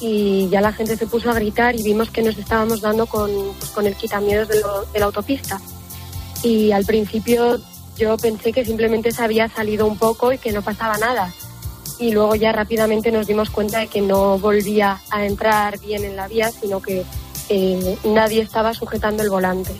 y 0.00 0.48
ya 0.50 0.60
la 0.60 0.72
gente 0.72 0.96
se 0.96 1.06
puso 1.06 1.30
a 1.30 1.34
gritar 1.34 1.76
y 1.76 1.84
vimos 1.84 2.10
que 2.10 2.22
nos 2.22 2.36
estábamos 2.36 2.80
dando 2.80 3.06
con, 3.06 3.30
pues, 3.56 3.70
con 3.70 3.86
el 3.86 3.94
quitamiedos 3.94 4.48
de, 4.48 4.56
de 4.92 4.98
la 4.98 5.06
autopista. 5.06 5.60
Y 6.42 6.72
al 6.72 6.84
principio 6.84 7.60
yo 7.96 8.16
pensé 8.16 8.52
que 8.52 8.64
simplemente 8.64 9.12
se 9.12 9.22
había 9.22 9.48
salido 9.48 9.86
un 9.86 9.96
poco 9.96 10.32
y 10.32 10.38
que 10.38 10.50
no 10.50 10.60
pasaba 10.60 10.98
nada 10.98 11.32
y 12.02 12.10
luego 12.10 12.34
ya 12.34 12.50
rápidamente 12.50 13.12
nos 13.12 13.28
dimos 13.28 13.50
cuenta 13.50 13.78
de 13.78 13.86
que 13.86 14.00
no 14.00 14.36
volvía 14.36 15.00
a 15.10 15.24
entrar 15.24 15.78
bien 15.78 16.02
en 16.02 16.16
la 16.16 16.26
vía, 16.26 16.50
sino 16.50 16.82
que 16.82 17.04
eh, 17.48 17.96
nadie 18.04 18.42
estaba 18.42 18.74
sujetando 18.74 19.22
el 19.22 19.30
volante. 19.30 19.72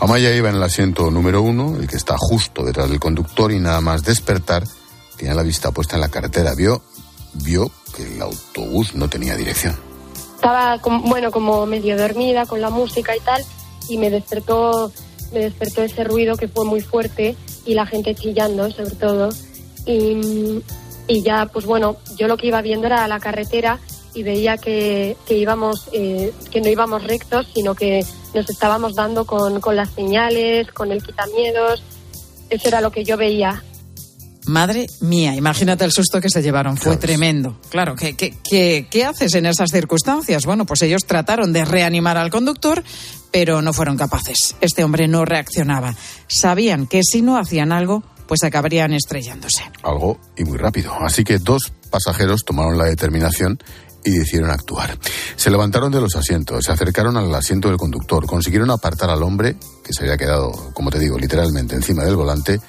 Amaya 0.00 0.34
iba 0.34 0.50
en 0.50 0.56
el 0.56 0.62
asiento 0.62 1.10
número 1.10 1.40
uno, 1.40 1.76
el 1.76 1.88
que 1.88 1.96
está 1.96 2.14
justo 2.18 2.62
detrás 2.62 2.90
del 2.90 3.00
conductor, 3.00 3.50
y 3.52 3.58
nada 3.58 3.80
más 3.80 4.04
despertar, 4.04 4.64
tenía 5.16 5.34
la 5.34 5.42
vista 5.42 5.72
puesta 5.72 5.96
en 5.96 6.02
la 6.02 6.10
carretera. 6.10 6.54
Vio, 6.54 6.82
vio 7.32 7.70
que 7.96 8.02
el 8.02 8.20
autobús 8.20 8.94
no 8.94 9.08
tenía 9.08 9.34
dirección. 9.34 9.74
Estaba, 10.34 10.76
bueno, 11.04 11.30
como 11.30 11.64
medio 11.64 11.96
dormida 11.96 12.44
con 12.44 12.60
la 12.60 12.68
música 12.68 13.16
y 13.16 13.20
tal, 13.20 13.42
y 13.88 13.96
me 13.96 14.10
despertó, 14.10 14.92
me 15.32 15.40
despertó 15.40 15.82
ese 15.82 16.04
ruido 16.04 16.36
que 16.36 16.48
fue 16.48 16.66
muy 16.66 16.82
fuerte 16.82 17.34
y 17.64 17.72
la 17.72 17.86
gente 17.86 18.14
chillando, 18.14 18.70
sobre 18.70 18.94
todo. 18.94 19.30
Y, 19.86 20.62
y 21.08 21.22
ya, 21.22 21.46
pues 21.46 21.64
bueno, 21.64 21.96
yo 22.16 22.28
lo 22.28 22.36
que 22.36 22.46
iba 22.48 22.60
viendo 22.60 22.86
era 22.86 23.08
la 23.08 23.18
carretera 23.18 23.80
y 24.14 24.22
veía 24.22 24.58
que, 24.58 25.16
íbamos, 25.28 25.88
eh, 25.92 26.32
que 26.50 26.60
no 26.60 26.68
íbamos 26.68 27.02
rectos, 27.02 27.46
sino 27.54 27.74
que 27.74 28.04
nos 28.34 28.48
estábamos 28.48 28.94
dando 28.94 29.24
con, 29.24 29.60
las 29.74 29.90
señales, 29.90 30.70
con 30.72 30.92
el 30.92 31.02
quitamiedos 31.02 31.82
Eso 32.50 32.68
era 32.68 32.80
lo 32.80 32.92
que 32.92 33.04
yo 33.04 33.16
veía. 33.16 33.62
Madre 34.46 34.86
mía, 35.00 35.34
imagínate 35.34 35.84
el 35.84 35.92
susto 35.92 36.20
que 36.20 36.30
se 36.30 36.42
llevaron, 36.42 36.76
fue 36.76 36.96
tremendo. 36.96 37.58
Claro, 37.68 37.94
¿qué, 37.96 38.16
qué, 38.16 38.86
qué, 38.90 39.04
haces 39.04 39.34
en 39.34 39.44
esas 39.44 39.70
circunstancias? 39.70 40.46
Bueno, 40.46 40.64
pues 40.64 40.80
ellos 40.82 41.04
trataron 41.06 41.52
de 41.52 41.66
reanimar 41.66 42.16
al 42.16 42.30
conductor, 42.30 42.82
pero 43.30 43.60
no 43.60 43.74
fueron 43.74 43.98
capaces. 43.98 44.56
Este 44.62 44.84
hombre 44.84 45.06
no 45.06 45.26
reaccionaba. 45.26 45.94
Sabían 46.28 46.86
que 46.86 47.02
si 47.02 47.20
no 47.20 47.36
hacían 47.36 47.72
algo, 47.72 48.02
pues 48.28 48.44
acabarían 48.44 48.92
estrellándose. 48.92 49.64
Algo 49.82 50.20
y 50.36 50.44
muy 50.44 50.58
rápido. 50.58 50.92
Así 51.00 51.24
que 51.24 51.38
dos 51.38 51.72
pasajeros 51.90 52.44
tomaron 52.44 52.76
la 52.76 52.84
determinación 52.84 53.58
y 54.04 54.10
decidieron 54.10 54.50
actuar. 54.50 54.96
Se 55.34 55.50
levantaron 55.50 55.90
de 55.90 56.00
los 56.00 56.14
asientos, 56.14 56.64
se 56.64 56.72
acercaron 56.72 57.16
al 57.16 57.34
asiento 57.34 57.68
del 57.68 57.78
conductor, 57.78 58.26
consiguieron 58.26 58.70
apartar 58.70 59.10
al 59.10 59.22
hombre, 59.22 59.56
que 59.82 59.92
se 59.92 60.04
había 60.04 60.16
quedado, 60.16 60.52
como 60.74 60.90
te 60.90 60.98
digo, 60.98 61.18
literalmente 61.18 61.74
encima 61.74 62.04
del 62.04 62.16
volante, 62.16 62.60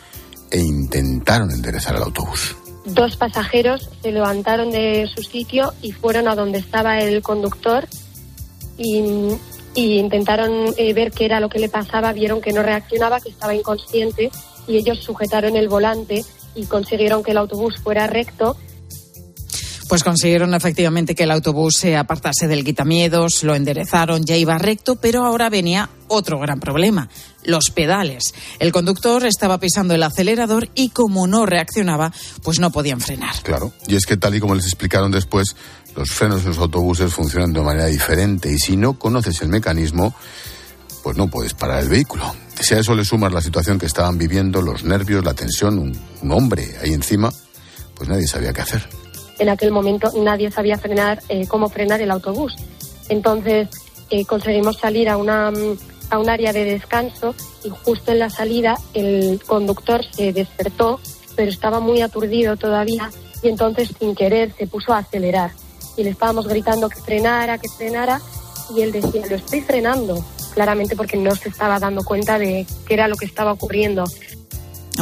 e 0.50 0.60
intentaron 0.60 1.52
enderezar 1.52 1.96
el 1.96 2.04
autobús. 2.04 2.56
Dos 2.86 3.18
pasajeros 3.18 3.90
se 4.02 4.12
levantaron 4.12 4.72
de 4.72 5.08
su 5.14 5.22
sitio 5.22 5.74
y 5.82 5.92
fueron 5.92 6.28
a 6.28 6.36
donde 6.36 6.58
estaba 6.58 7.00
el 7.00 7.22
conductor 7.22 7.88
y, 8.78 9.38
intentaron 9.76 10.74
eh, 10.78 10.94
ver 10.94 11.12
qué 11.12 11.26
era 11.26 11.40
lo 11.40 11.48
que 11.48 11.60
le 11.60 11.70
pasaba, 11.70 12.12
vieron 12.12 12.42
que 12.42 12.52
no 12.52 12.64
reaccionaba, 12.64 13.22
que 13.22 13.30
estaba 13.30 13.54
inconsciente 13.54 14.32
y 14.70 14.78
ellos 14.78 15.00
sujetaron 15.04 15.58
el 15.58 15.68
volante 15.68 16.24
y 16.56 16.66
consiguieron 16.66 17.24
que 17.24 17.32
el 17.32 17.38
autobús 17.38 17.78
fuera 17.84 18.08
recto 18.08 18.56
pues 19.90 20.04
consiguieron 20.04 20.54
efectivamente 20.54 21.16
que 21.16 21.24
el 21.24 21.32
autobús 21.32 21.74
se 21.80 21.98
apartase 21.98 22.48
del 22.48 22.64
quitamiedos, 22.64 23.44
lo 23.44 23.56
enderezaron, 23.56 24.24
ya 24.24 24.36
iba 24.36 24.56
recto, 24.60 24.98
pero 24.98 25.26
ahora 25.26 25.50
venía 25.50 25.90
otro 26.08 26.40
gran 26.40 26.60
problema, 26.60 27.10
los 27.44 27.72
pedales. 27.72 28.36
El 28.60 28.72
conductor 28.72 29.26
estaba 29.26 29.60
pisando 29.60 29.96
el 29.96 30.04
acelerador 30.04 30.70
y 30.76 30.90
como 30.90 31.26
no 31.26 31.48
reaccionaba, 31.48 32.14
pues 32.44 32.60
no 32.60 32.72
podían 32.72 33.02
frenar. 33.02 33.34
Claro, 33.42 33.74
y 33.88 33.96
es 33.96 34.06
que 34.06 34.16
tal 34.16 34.36
y 34.36 34.40
como 34.40 34.54
les 34.54 34.66
explicaron 34.66 35.12
después, 35.12 35.56
los 35.96 36.12
frenos 36.12 36.44
de 36.44 36.50
los 36.50 36.60
autobuses 36.60 37.12
funcionan 37.12 37.52
de 37.52 37.62
manera 37.62 37.88
diferente 37.88 38.52
y 38.52 38.60
si 38.60 38.78
no 38.78 38.94
conoces 39.00 39.42
el 39.42 39.50
mecanismo, 39.50 40.14
pues 41.04 41.18
no 41.18 41.28
puedes 41.28 41.54
parar 41.54 41.82
el 41.82 41.90
vehículo. 41.90 42.24
Si 42.60 42.74
a 42.74 42.80
eso 42.80 42.94
le 42.96 43.06
sumas 43.06 43.32
la 43.32 43.42
situación 43.42 43.80
que 43.80 43.86
estaban 43.86 44.18
viviendo, 44.18 44.62
los 44.62 44.84
nervios, 44.84 45.24
la 45.24 45.34
tensión, 45.34 45.80
un, 45.80 46.32
hombre 46.32 46.76
ahí 46.82 46.94
encima, 46.94 47.32
pues 47.96 48.10
nadie 48.10 48.28
sabía 48.28 48.54
qué 48.54 48.62
hacer 48.62 48.88
en 49.40 49.48
aquel 49.48 49.72
momento 49.72 50.12
nadie 50.18 50.52
sabía 50.52 50.78
frenar 50.78 51.22
eh, 51.30 51.48
cómo 51.48 51.70
frenar 51.70 52.02
el 52.02 52.12
autobús. 52.12 52.56
Entonces 53.08 53.70
eh, 54.10 54.26
conseguimos 54.26 54.78
salir 54.78 55.08
a 55.08 55.16
una 55.16 55.52
a 56.10 56.18
un 56.18 56.30
área 56.30 56.52
de 56.52 56.66
descanso 56.66 57.36
y 57.64 57.70
justo 57.70 58.12
en 58.12 58.20
la 58.20 58.30
salida 58.30 58.76
el 58.94 59.42
conductor 59.46 60.04
se 60.12 60.34
despertó, 60.34 61.00
pero 61.36 61.50
estaba 61.50 61.80
muy 61.80 62.02
aturdido 62.02 62.58
todavía 62.58 63.12
y 63.42 63.50
entonces 63.50 63.92
sin 63.98 64.16
querer 64.16 64.54
se 64.58 64.68
puso 64.68 64.94
a 64.94 65.00
acelerar 65.00 65.52
y 65.98 66.04
le 66.04 66.10
estábamos 66.10 66.48
gritando 66.48 66.90
que 66.90 67.00
frenara, 67.00 67.58
que 67.58 67.70
frenara 67.70 68.22
y 68.76 68.82
él 68.82 68.92
decía, 68.92 69.24
lo 69.30 69.36
estoy 69.36 69.62
frenando, 69.62 70.24
claramente 70.54 70.96
porque 70.96 71.18
no 71.18 71.36
se 71.36 71.50
estaba 71.50 71.80
dando 71.80 72.04
cuenta 72.04 72.38
de 72.40 72.66
qué 72.88 72.94
era 72.94 73.08
lo 73.08 73.16
que 73.16 73.26
estaba 73.26 73.52
ocurriendo. 73.52 74.06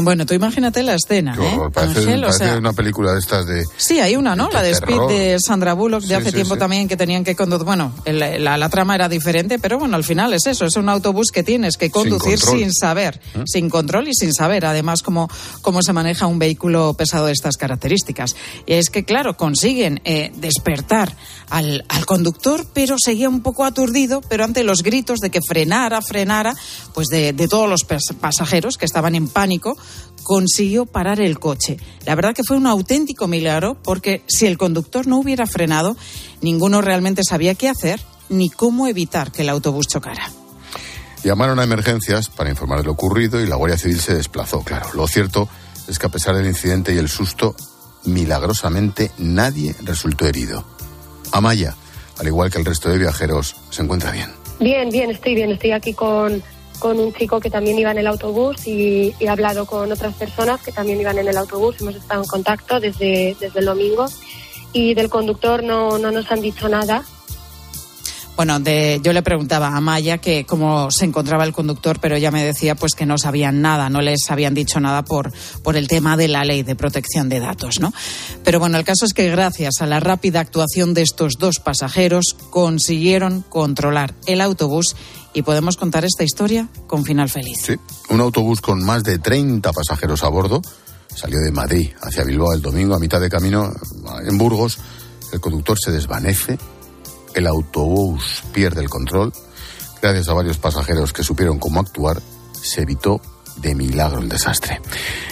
Bueno, 0.02 0.26
tú 0.26 0.34
imagínate 0.34 0.84
la 0.84 0.96
escena, 0.96 1.36
¿eh? 1.40 1.60
Parece, 1.74 2.58
una 2.58 2.74
película 2.74 3.14
de 3.14 3.20
estas 3.20 3.48
de... 3.48 3.66
Sí, 3.78 4.00
hay 4.00 4.16
una, 4.16 4.36
¿no? 4.36 4.50
la 4.52 4.62
de 4.62 4.72
Speed 4.72 5.08
de 5.08 5.40
Sandra 5.40 5.74
Bullock 5.74 6.04
de 6.04 6.16
hace 6.16 6.32
tiempo 6.32 6.56
también 6.56 6.88
que 6.88 6.96
tenían 6.96 7.24
que 7.24 7.36
conducir... 7.36 7.66
Bueno, 7.66 7.94
la, 8.06 8.70
trama 8.70 8.96
era 8.96 9.10
diferente, 9.10 9.60
pero 9.60 9.80
bueno, 9.80 9.96
al 9.96 10.04
final 10.04 10.34
es 10.34 10.46
eso, 10.46 10.66
es 10.66 10.76
un 10.76 10.90
autobús 10.90 11.32
que 11.32 11.42
tienes 11.42 11.78
que 11.78 11.90
conducir 11.90 12.40
sin, 12.40 12.72
saber, 12.74 13.20
¿Eh? 13.34 13.44
sin 13.46 13.70
control 13.70 14.08
y 14.10 14.14
sin 14.14 14.34
saber, 14.34 14.66
además, 14.66 15.02
cómo, 15.02 15.30
cómo 15.62 15.82
se 15.82 15.94
maneja 15.94 16.28
un 16.28 16.38
vehículo 16.38 16.94
pesado 16.94 17.26
de 17.26 17.32
estas 17.32 17.58
características. 17.58 18.36
Y 18.66 18.74
es 18.74 18.90
que, 18.90 19.04
claro, 19.04 19.36
consiguen 19.36 20.02
eh, 20.04 20.32
despertar 20.36 21.16
al, 21.50 21.86
al 21.90 22.06
conductor, 22.06 22.66
pero 22.74 22.98
seguía 23.04 23.30
un 23.30 23.42
poco 23.42 23.66
aturdido, 23.66 24.22
pero 24.22 24.44
ante 24.44 24.64
los 24.64 24.84
gritos 24.84 25.20
de 25.20 25.30
que 25.30 25.42
frenara, 25.42 26.02
frenara, 26.02 26.54
pues 26.94 27.08
de, 27.08 27.34
de 27.34 27.48
todos 27.48 27.70
los 27.70 27.84
pasajeros 27.84 28.78
que 28.78 28.86
estaban 28.86 29.16
en 29.16 29.28
pánico, 29.28 29.78
consiguió 30.24 30.86
parar 30.86 31.22
el 31.22 31.40
coche. 31.40 31.78
La 32.06 32.16
verdad 32.16 32.34
que 32.36 32.44
fue 32.44 32.58
un 32.58 32.68
auténtico 32.68 33.28
milagro 33.28 33.78
porque 33.82 34.24
si 34.28 34.46
el 34.46 34.58
conductor 34.58 35.08
no 35.08 35.20
hubiera 35.20 35.48
frenado, 35.48 35.96
ninguno 36.42 36.82
realmente 36.82 37.24
sabía 37.24 37.56
qué 37.56 37.70
hacer 37.70 38.02
ni 38.30 38.50
cómo 38.50 38.88
evitar 38.88 39.32
que 39.32 39.44
el 39.44 39.50
autobús 39.50 39.88
chocara. 39.88 40.30
Llamaron 41.24 41.60
a 41.60 41.64
emergencias 41.64 42.30
para 42.30 42.50
informar 42.50 42.80
de 42.80 42.86
lo 42.86 42.92
ocurrido 42.92 43.42
y 43.42 43.48
la 43.48 43.56
Guardia 43.56 43.78
Civil 43.78 44.00
se 44.00 44.16
desplazó, 44.16 44.64
claro. 44.64 44.90
Lo 44.94 45.08
cierto 45.08 45.50
es 45.88 45.98
que 45.98 46.06
a 46.06 46.10
pesar 46.10 46.36
del 46.36 46.46
incidente 46.46 46.94
y 46.94 46.98
el 46.98 47.10
susto, 47.10 47.56
milagrosamente 48.04 49.12
nadie 49.18 49.76
resultó 49.84 50.26
herido. 50.26 50.66
Amaya, 51.32 51.76
al 52.20 52.28
igual 52.28 52.52
que 52.52 52.60
el 52.60 52.66
resto 52.66 52.90
de 52.90 52.98
viajeros, 52.98 53.56
se 53.70 53.82
encuentra 53.82 54.12
bien. 54.12 54.32
Bien, 54.60 54.90
bien, 54.90 55.12
estoy 55.12 55.36
bien. 55.36 55.52
Estoy 55.52 55.72
aquí 55.72 55.94
con, 55.94 56.44
con 56.80 57.00
un 57.00 57.14
chico 57.14 57.40
que 57.40 57.50
también 57.50 57.78
iba 57.78 57.92
en 57.92 57.98
el 57.98 58.08
autobús 58.08 58.68
y, 58.68 59.14
he 59.20 59.30
hablado 59.30 59.66
con 59.66 59.92
otras 59.92 60.14
personas 60.16 60.62
que 60.62 60.72
también 60.72 61.00
iban 61.00 61.18
en 61.18 61.28
el 61.28 61.38
autobús. 61.38 61.76
Hemos 61.80 61.96
estado 61.96 62.24
en 62.24 62.28
contacto 62.28 62.80
desde, 62.80 63.36
desde 63.40 63.60
el 63.60 63.66
domingo 63.66 64.06
y 64.74 64.94
del 64.94 65.10
conductor 65.10 65.64
no, 65.64 65.98
no 65.98 66.12
nos 66.12 66.32
han 66.32 66.42
dicho 66.42 66.70
nada. 66.70 67.04
Bueno, 68.38 68.60
de, 68.60 69.00
yo 69.02 69.14
le 69.14 69.24
preguntaba 69.24 69.76
a 69.76 69.82
Maya 69.82 70.20
que 70.20 70.46
cómo 70.46 70.92
se 70.92 71.06
encontraba 71.06 71.44
el 71.44 71.54
conductor, 71.54 71.98
pero 72.00 72.16
ella 72.16 72.30
me 72.30 72.44
decía 72.46 72.76
pues 72.76 72.94
que 72.94 73.08
no 73.08 73.18
sabían 73.18 73.64
nada, 73.64 73.90
no 73.90 74.00
les 74.00 74.30
habían 74.30 74.54
dicho 74.54 74.80
nada 74.80 75.04
por, 75.04 75.34
por 75.64 75.76
el 75.76 75.88
tema 75.88 76.16
de 76.16 76.28
la 76.28 76.46
ley 76.46 76.62
de 76.62 76.76
protección 76.76 77.30
de 77.30 77.40
datos, 77.40 77.80
¿no? 77.80 77.92
Pero 78.44 78.60
bueno, 78.60 78.78
el 78.78 78.86
caso 78.86 79.06
es 79.06 79.14
que 79.14 79.32
gracias 79.32 79.82
a 79.82 79.88
la 79.88 80.00
rápida 80.00 80.40
actuación 80.40 80.94
de 80.94 81.02
estos 81.02 81.40
dos 81.40 81.58
pasajeros 81.58 82.36
consiguieron 82.52 83.42
controlar 83.42 84.14
el 84.28 84.40
autobús 84.40 84.96
y 85.38 85.44
podemos 85.44 85.78
contar 85.78 86.04
esta 86.04 86.24
historia 86.24 86.68
con 86.88 87.06
final 87.06 87.30
feliz. 87.30 87.60
Sí, 87.62 87.76
un 88.10 88.22
autobús 88.22 88.60
con 88.60 88.84
más 88.84 89.04
de 89.04 89.20
30 89.20 89.72
pasajeros 89.72 90.24
a 90.24 90.30
bordo 90.30 90.64
salió 91.14 91.38
de 91.40 91.52
Madrid 91.52 91.92
hacia 92.02 92.24
Bilbao 92.24 92.54
el 92.54 92.62
domingo 92.64 92.96
a 92.96 93.00
mitad 93.00 93.22
de 93.22 93.30
camino 93.30 93.72
en 94.28 94.38
Burgos. 94.40 94.80
El 95.32 95.40
conductor 95.40 95.78
se 95.80 95.92
desvanece 95.92 96.58
el 97.36 97.46
autobús 97.46 98.44
pierde 98.52 98.82
el 98.82 98.90
control. 98.90 99.32
Gracias 100.02 100.28
a 100.28 100.34
varios 100.34 100.58
pasajeros 100.58 101.14
que 101.14 101.22
supieron 101.22 101.60
cómo 101.60 101.82
actuar, 101.82 102.20
se 102.60 102.82
evitó 102.82 103.22
de 103.58 103.76
milagro 103.76 104.22
el 104.22 104.30
desastre. 104.30 104.82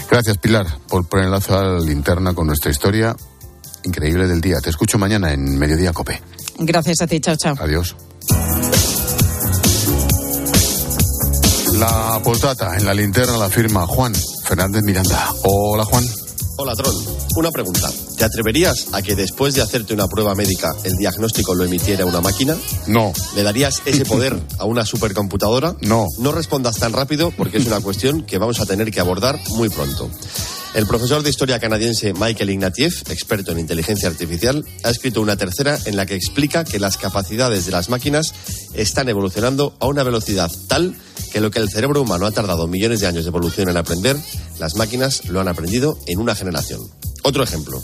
Gracias, 0.09 0.38
Pilar, 0.38 0.67
por 0.88 1.07
poner 1.07 1.25
enlace 1.25 1.51
a 1.51 1.63
la 1.63 1.79
linterna 1.79 2.35
con 2.35 2.45
nuestra 2.45 2.69
historia 2.69 3.15
increíble 3.83 4.27
del 4.27 4.39
día. 4.39 4.59
Te 4.62 4.69
escucho 4.69 5.00
mañana 5.00 5.33
en 5.33 5.57
Mediodía 5.57 5.93
Cope. 5.93 6.21
Gracias 6.59 7.01
a 7.01 7.07
ti, 7.07 7.19
chao, 7.19 7.35
chao. 7.35 7.55
Adiós. 7.59 7.95
La 11.79 12.22
postdata 12.24 12.77
en 12.77 12.86
la 12.86 12.94
linterna 12.94 13.38
la 13.38 13.50
firma 13.50 13.86
Juan 13.86 14.13
Fernández 14.46 14.82
Miranda. 14.84 15.29
Hola, 15.44 15.84
Juan. 15.84 16.05
Hola, 16.58 16.74
Tron. 16.74 16.96
Una 17.36 17.51
pregunta. 17.51 17.91
¿Te 18.17 18.24
atreverías 18.24 18.88
a 18.94 19.01
que 19.01 19.13
después 19.13 19.55
de 19.55 19.62
hacerte 19.62 19.94
una 19.94 20.08
prueba 20.08 20.36
médica 20.36 20.74
el 20.86 20.96
diagnóstico 20.96 21.53
lo 21.53 21.65
emitiera 21.65 22.05
una 22.05 22.22
máquina? 22.22 22.55
No. 22.88 23.12
¿Le 23.36 23.44
darías 23.44 23.82
ese 23.86 24.05
poder 24.05 24.39
a 24.58 24.63
una 24.63 24.86
supercomputadora? 24.86 25.75
No. 25.82 26.05
No 26.17 26.32
respondas 26.32 26.77
tan 26.77 26.94
rápido 26.94 27.32
porque 27.36 27.58
es 27.58 27.65
una 27.65 27.82
cuestión 27.82 28.24
que 28.24 28.38
vamos 28.38 28.62
a 28.62 28.65
tener 28.65 28.89
que 28.89 29.01
abordar 29.01 29.38
muy 29.50 29.67
pronto. 29.67 30.10
El 30.75 30.88
profesor 30.88 31.24
de 31.24 31.29
historia 31.29 31.60
canadiense 31.60 32.13
Michael 32.13 32.51
Ignatieff, 32.51 33.10
experto 33.10 33.51
en 33.51 33.60
inteligencia 33.60 34.08
artificial, 34.08 34.65
ha 34.84 34.89
escrito 34.89 35.22
una 35.22 35.36
tercera 35.36 35.77
en 35.86 35.98
la 35.98 36.05
que 36.05 36.15
explica 36.15 36.63
que 36.63 36.79
las 36.79 36.98
capacidades 36.98 37.65
de 37.65 37.72
las 37.72 37.89
máquinas 37.89 38.34
están 38.74 39.10
evolucionando 39.10 39.74
a 39.79 39.88
una 39.88 40.03
velocidad 40.03 40.51
tal 40.67 40.94
que 40.94 41.14
lo 41.34 41.51
que 41.51 41.60
el 41.60 41.70
cerebro 41.70 42.01
humano 42.01 42.25
ha 42.25 42.32
tardado 42.32 42.67
millones 42.67 43.00
de 43.00 43.08
años 43.08 43.25
de 43.25 43.29
evolución 43.29 43.70
en 43.70 43.77
aprender, 43.77 44.17
las 44.60 44.75
máquinas 44.75 45.25
lo 45.25 45.41
han 45.41 45.48
aprendido 45.48 45.98
en 46.08 46.20
una 46.20 46.36
generación. 46.36 46.82
Otro 47.24 47.44
ejemplo. 47.44 47.82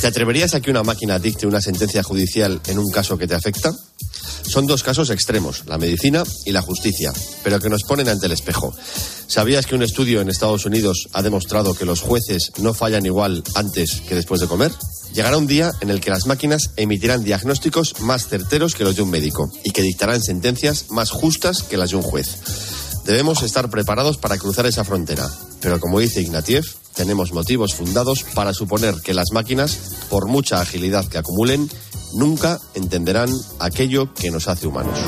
¿Te 0.00 0.06
atreverías 0.06 0.54
a 0.54 0.60
que 0.60 0.70
una 0.70 0.82
máquina 0.82 1.18
dicte 1.18 1.46
una 1.46 1.60
sentencia 1.60 2.02
judicial 2.02 2.60
en 2.66 2.78
un 2.78 2.90
caso 2.90 3.18
que 3.18 3.26
te 3.26 3.34
afecta? 3.34 3.72
Son 4.42 4.66
dos 4.66 4.82
casos 4.82 5.10
extremos, 5.10 5.64
la 5.66 5.78
medicina 5.78 6.22
y 6.44 6.52
la 6.52 6.62
justicia, 6.62 7.12
pero 7.42 7.60
que 7.60 7.68
nos 7.68 7.82
ponen 7.84 8.08
ante 8.08 8.26
el 8.26 8.32
espejo. 8.32 8.74
¿Sabías 9.26 9.66
que 9.66 9.74
un 9.74 9.82
estudio 9.82 10.20
en 10.20 10.28
Estados 10.28 10.66
Unidos 10.66 11.08
ha 11.12 11.22
demostrado 11.22 11.74
que 11.74 11.84
los 11.84 12.00
jueces 12.00 12.52
no 12.58 12.74
fallan 12.74 13.06
igual 13.06 13.42
antes 13.54 14.02
que 14.06 14.14
después 14.14 14.40
de 14.40 14.48
comer? 14.48 14.72
Llegará 15.14 15.36
un 15.36 15.46
día 15.46 15.72
en 15.80 15.90
el 15.90 16.00
que 16.00 16.10
las 16.10 16.26
máquinas 16.26 16.70
emitirán 16.76 17.22
diagnósticos 17.24 18.00
más 18.00 18.28
certeros 18.28 18.74
que 18.74 18.84
los 18.84 18.96
de 18.96 19.02
un 19.02 19.10
médico 19.10 19.50
y 19.62 19.70
que 19.70 19.82
dictarán 19.82 20.22
sentencias 20.22 20.86
más 20.90 21.10
justas 21.10 21.62
que 21.62 21.76
las 21.76 21.90
de 21.90 21.96
un 21.96 22.02
juez. 22.02 22.28
Debemos 23.04 23.42
estar 23.42 23.68
preparados 23.68 24.16
para 24.16 24.38
cruzar 24.38 24.66
esa 24.66 24.84
frontera, 24.84 25.28
pero 25.60 25.80
como 25.80 25.98
dice 25.98 26.22
Ignatieff, 26.22 26.76
tenemos 26.94 27.32
motivos 27.32 27.74
fundados 27.74 28.24
para 28.34 28.52
suponer 28.52 28.94
que 29.02 29.14
las 29.14 29.32
máquinas, 29.32 30.06
por 30.10 30.26
mucha 30.26 30.60
agilidad 30.60 31.06
que 31.06 31.18
acumulen, 31.18 31.68
nunca 32.14 32.60
entenderán 32.74 33.30
aquello 33.58 34.12
que 34.14 34.30
nos 34.30 34.48
hace 34.48 34.66
humanos. 34.66 34.98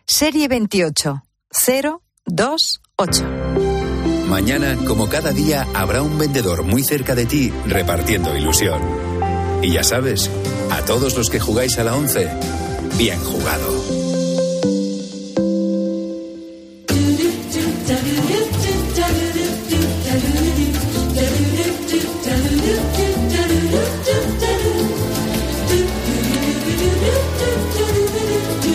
Serie 0.07 0.49
28. 0.49 1.23
028. 1.67 3.44
Mañana, 4.35 4.77
como 4.85 5.09
cada 5.09 5.31
día, 5.31 5.65
habrá 5.75 6.03
un 6.03 6.19
vendedor 6.19 6.65
muy 6.65 6.83
cerca 6.83 7.15
de 7.15 7.25
ti 7.25 7.53
repartiendo 7.67 8.37
ilusión. 8.37 8.83
Y 9.63 9.71
ya 9.71 9.85
sabes, 9.85 10.29
a 10.73 10.85
todos 10.85 11.17
los 11.17 11.31
que 11.31 11.39
jugáis 11.39 11.79
a 11.79 11.85
la 11.85 11.95
11, 11.95 12.29
bien 12.99 13.21
jugado. 13.21 13.85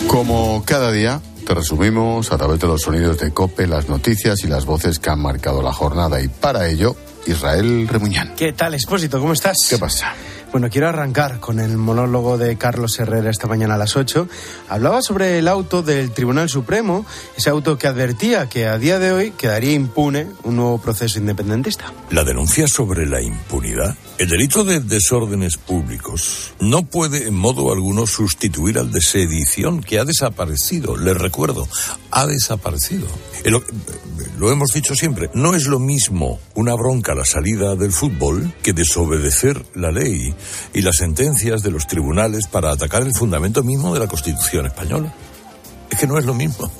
Como 0.08 0.62
cada 0.64 0.90
día, 0.90 1.20
te 1.50 1.54
resumimos 1.56 2.30
a 2.30 2.38
través 2.38 2.60
de 2.60 2.68
los 2.68 2.82
sonidos 2.82 3.18
de 3.18 3.32
Cope, 3.32 3.66
las 3.66 3.88
noticias 3.88 4.44
y 4.44 4.46
las 4.46 4.66
voces 4.66 5.00
que 5.00 5.10
han 5.10 5.18
marcado 5.18 5.62
la 5.62 5.72
jornada. 5.72 6.22
Y 6.22 6.28
para 6.28 6.68
ello, 6.68 6.94
Israel 7.26 7.88
Remuñán. 7.88 8.36
¿Qué 8.36 8.52
tal, 8.52 8.74
Expósito? 8.74 9.18
¿Cómo 9.18 9.32
estás? 9.32 9.56
¿Qué 9.68 9.76
pasa? 9.76 10.14
Bueno, 10.52 10.68
quiero 10.68 10.88
arrancar 10.88 11.38
con 11.38 11.60
el 11.60 11.76
monólogo 11.76 12.36
de 12.36 12.58
Carlos 12.58 12.98
Herrera 12.98 13.30
esta 13.30 13.46
mañana 13.46 13.74
a 13.74 13.78
las 13.78 13.96
8. 13.96 14.28
Hablaba 14.68 15.00
sobre 15.00 15.38
el 15.38 15.46
auto 15.46 15.82
del 15.82 16.10
Tribunal 16.10 16.48
Supremo, 16.48 17.06
ese 17.36 17.50
auto 17.50 17.78
que 17.78 17.86
advertía 17.86 18.48
que 18.48 18.66
a 18.66 18.76
día 18.76 18.98
de 18.98 19.12
hoy 19.12 19.30
quedaría 19.30 19.72
impune 19.72 20.26
un 20.42 20.56
nuevo 20.56 20.78
proceso 20.78 21.20
independentista. 21.20 21.92
La 22.10 22.24
denuncia 22.24 22.66
sobre 22.66 23.06
la 23.06 23.22
impunidad. 23.22 23.96
El 24.18 24.28
delito 24.28 24.64
de 24.64 24.80
desórdenes 24.80 25.56
públicos 25.56 26.52
no 26.58 26.82
puede 26.82 27.28
en 27.28 27.34
modo 27.34 27.72
alguno 27.72 28.08
sustituir 28.08 28.78
al 28.78 28.90
de 28.90 29.02
sedición, 29.02 29.80
que 29.80 30.00
ha 30.00 30.04
desaparecido. 30.04 30.96
Les 30.96 31.16
recuerdo, 31.16 31.68
ha 32.10 32.26
desaparecido. 32.26 33.06
Lo 34.40 34.50
hemos 34.50 34.72
dicho 34.72 34.94
siempre, 34.94 35.28
no 35.34 35.54
es 35.54 35.66
lo 35.66 35.78
mismo 35.78 36.40
una 36.54 36.74
bronca 36.74 37.14
la 37.14 37.26
salida 37.26 37.74
del 37.74 37.92
fútbol 37.92 38.54
que 38.62 38.72
desobedecer 38.72 39.62
la 39.74 39.90
ley 39.90 40.34
y 40.72 40.80
las 40.80 40.96
sentencias 40.96 41.62
de 41.62 41.70
los 41.70 41.86
tribunales 41.86 42.46
para 42.46 42.70
atacar 42.70 43.02
el 43.02 43.12
fundamento 43.12 43.62
mismo 43.62 43.92
de 43.92 44.00
la 44.00 44.06
Constitución 44.06 44.64
española. 44.64 45.12
Es 45.90 45.98
que 45.98 46.06
no 46.06 46.16
es 46.16 46.24
lo 46.24 46.32
mismo. 46.32 46.70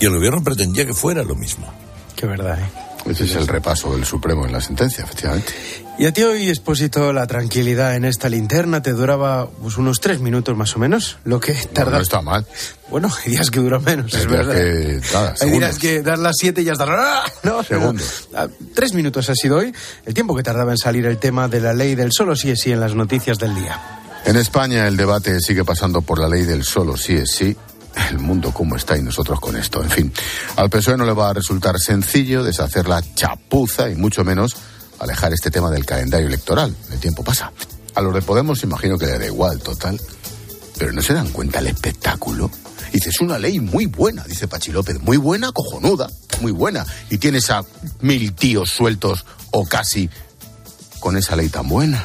Y 0.00 0.06
el 0.06 0.10
gobierno 0.10 0.42
pretendía 0.42 0.84
que 0.84 0.92
fuera 0.92 1.22
lo 1.22 1.36
mismo. 1.36 1.72
Qué 2.16 2.26
verdad, 2.26 2.58
¿eh? 2.58 2.91
Ese 3.06 3.24
es 3.24 3.34
el 3.34 3.48
repaso 3.48 3.92
del 3.94 4.04
Supremo 4.04 4.46
en 4.46 4.52
la 4.52 4.60
sentencia, 4.60 5.02
efectivamente. 5.04 5.52
Y 5.98 6.06
a 6.06 6.12
ti 6.12 6.22
hoy, 6.22 6.48
Expósito, 6.48 7.12
la 7.12 7.26
tranquilidad 7.26 7.96
en 7.96 8.04
esta 8.04 8.28
linterna 8.28 8.80
te 8.80 8.92
duraba 8.92 9.48
pues, 9.50 9.76
unos 9.76 10.00
tres 10.00 10.20
minutos 10.20 10.56
más 10.56 10.74
o 10.76 10.78
menos, 10.78 11.18
lo 11.24 11.38
que 11.40 11.52
tarda... 11.52 11.90
No, 11.90 11.96
no 11.98 12.02
está 12.02 12.22
mal. 12.22 12.46
Bueno, 12.90 13.10
hay 13.24 13.32
días 13.32 13.50
que 13.50 13.60
dura 13.60 13.78
menos, 13.80 14.14
Hay 14.14 14.20
es 14.20 14.26
verdad. 14.26 14.54
que, 14.54 15.00
nada, 15.12 15.34
hay 15.40 15.50
días 15.50 15.78
que 15.78 16.02
das 16.02 16.18
las 16.20 16.36
siete 16.38 16.62
y 16.62 16.64
ya 16.64 16.72
estás... 16.72 16.88
¡Ah! 16.90 17.24
No, 17.42 17.62
Segundos. 17.62 18.28
no. 18.32 18.38
Ah, 18.38 18.48
Tres 18.74 18.94
minutos 18.94 19.28
ha 19.28 19.34
sido 19.34 19.56
hoy, 19.58 19.74
el 20.06 20.14
tiempo 20.14 20.34
que 20.36 20.42
tardaba 20.42 20.70
en 20.70 20.78
salir 20.78 21.04
el 21.06 21.18
tema 21.18 21.48
de 21.48 21.60
la 21.60 21.74
ley 21.74 21.94
del 21.94 22.12
solo 22.12 22.36
sí 22.36 22.50
es 22.50 22.60
sí 22.60 22.70
en 22.72 22.80
las 22.80 22.94
noticias 22.94 23.38
del 23.38 23.54
día. 23.54 23.80
En 24.24 24.36
España 24.36 24.86
el 24.86 24.96
debate 24.96 25.40
sigue 25.40 25.64
pasando 25.64 26.00
por 26.02 26.20
la 26.20 26.28
ley 26.28 26.42
del 26.44 26.62
solo 26.62 26.96
sí 26.96 27.14
es 27.14 27.30
sí. 27.36 27.56
El 28.10 28.18
mundo 28.18 28.52
cómo 28.52 28.76
está 28.76 28.96
y 28.96 29.02
nosotros 29.02 29.40
con 29.40 29.56
esto. 29.56 29.82
En 29.82 29.90
fin, 29.90 30.12
al 30.56 30.70
PSOE 30.70 30.96
no 30.96 31.04
le 31.04 31.12
va 31.12 31.30
a 31.30 31.32
resultar 31.34 31.78
sencillo 31.78 32.42
deshacer 32.42 32.88
la 32.88 33.02
chapuza 33.14 33.90
y 33.90 33.94
mucho 33.94 34.24
menos 34.24 34.56
alejar 34.98 35.32
este 35.32 35.50
tema 35.50 35.70
del 35.70 35.84
calendario 35.84 36.26
electoral. 36.26 36.74
El 36.90 37.00
tiempo 37.00 37.22
pasa. 37.24 37.52
A 37.94 38.00
los 38.00 38.14
de 38.14 38.22
Podemos 38.22 38.62
imagino 38.62 38.96
que 38.96 39.06
le 39.06 39.18
da 39.18 39.26
igual, 39.26 39.60
total. 39.60 40.00
Pero 40.78 40.92
no 40.92 41.02
se 41.02 41.12
dan 41.12 41.28
cuenta 41.30 41.58
el 41.58 41.66
espectáculo. 41.66 42.50
Dice, 42.92 43.10
es 43.10 43.20
una 43.20 43.38
ley 43.38 43.60
muy 43.60 43.86
buena, 43.86 44.24
dice 44.24 44.48
Pachi 44.48 44.72
López. 44.72 45.00
Muy 45.00 45.16
buena, 45.16 45.52
cojonuda, 45.52 46.10
muy 46.40 46.52
buena. 46.52 46.84
Y 47.10 47.18
tienes 47.18 47.50
a 47.50 47.64
mil 48.00 48.34
tíos 48.34 48.70
sueltos 48.70 49.24
o 49.50 49.66
casi 49.66 50.08
con 51.00 51.16
esa 51.16 51.36
ley 51.36 51.48
tan 51.48 51.68
buena. 51.68 52.04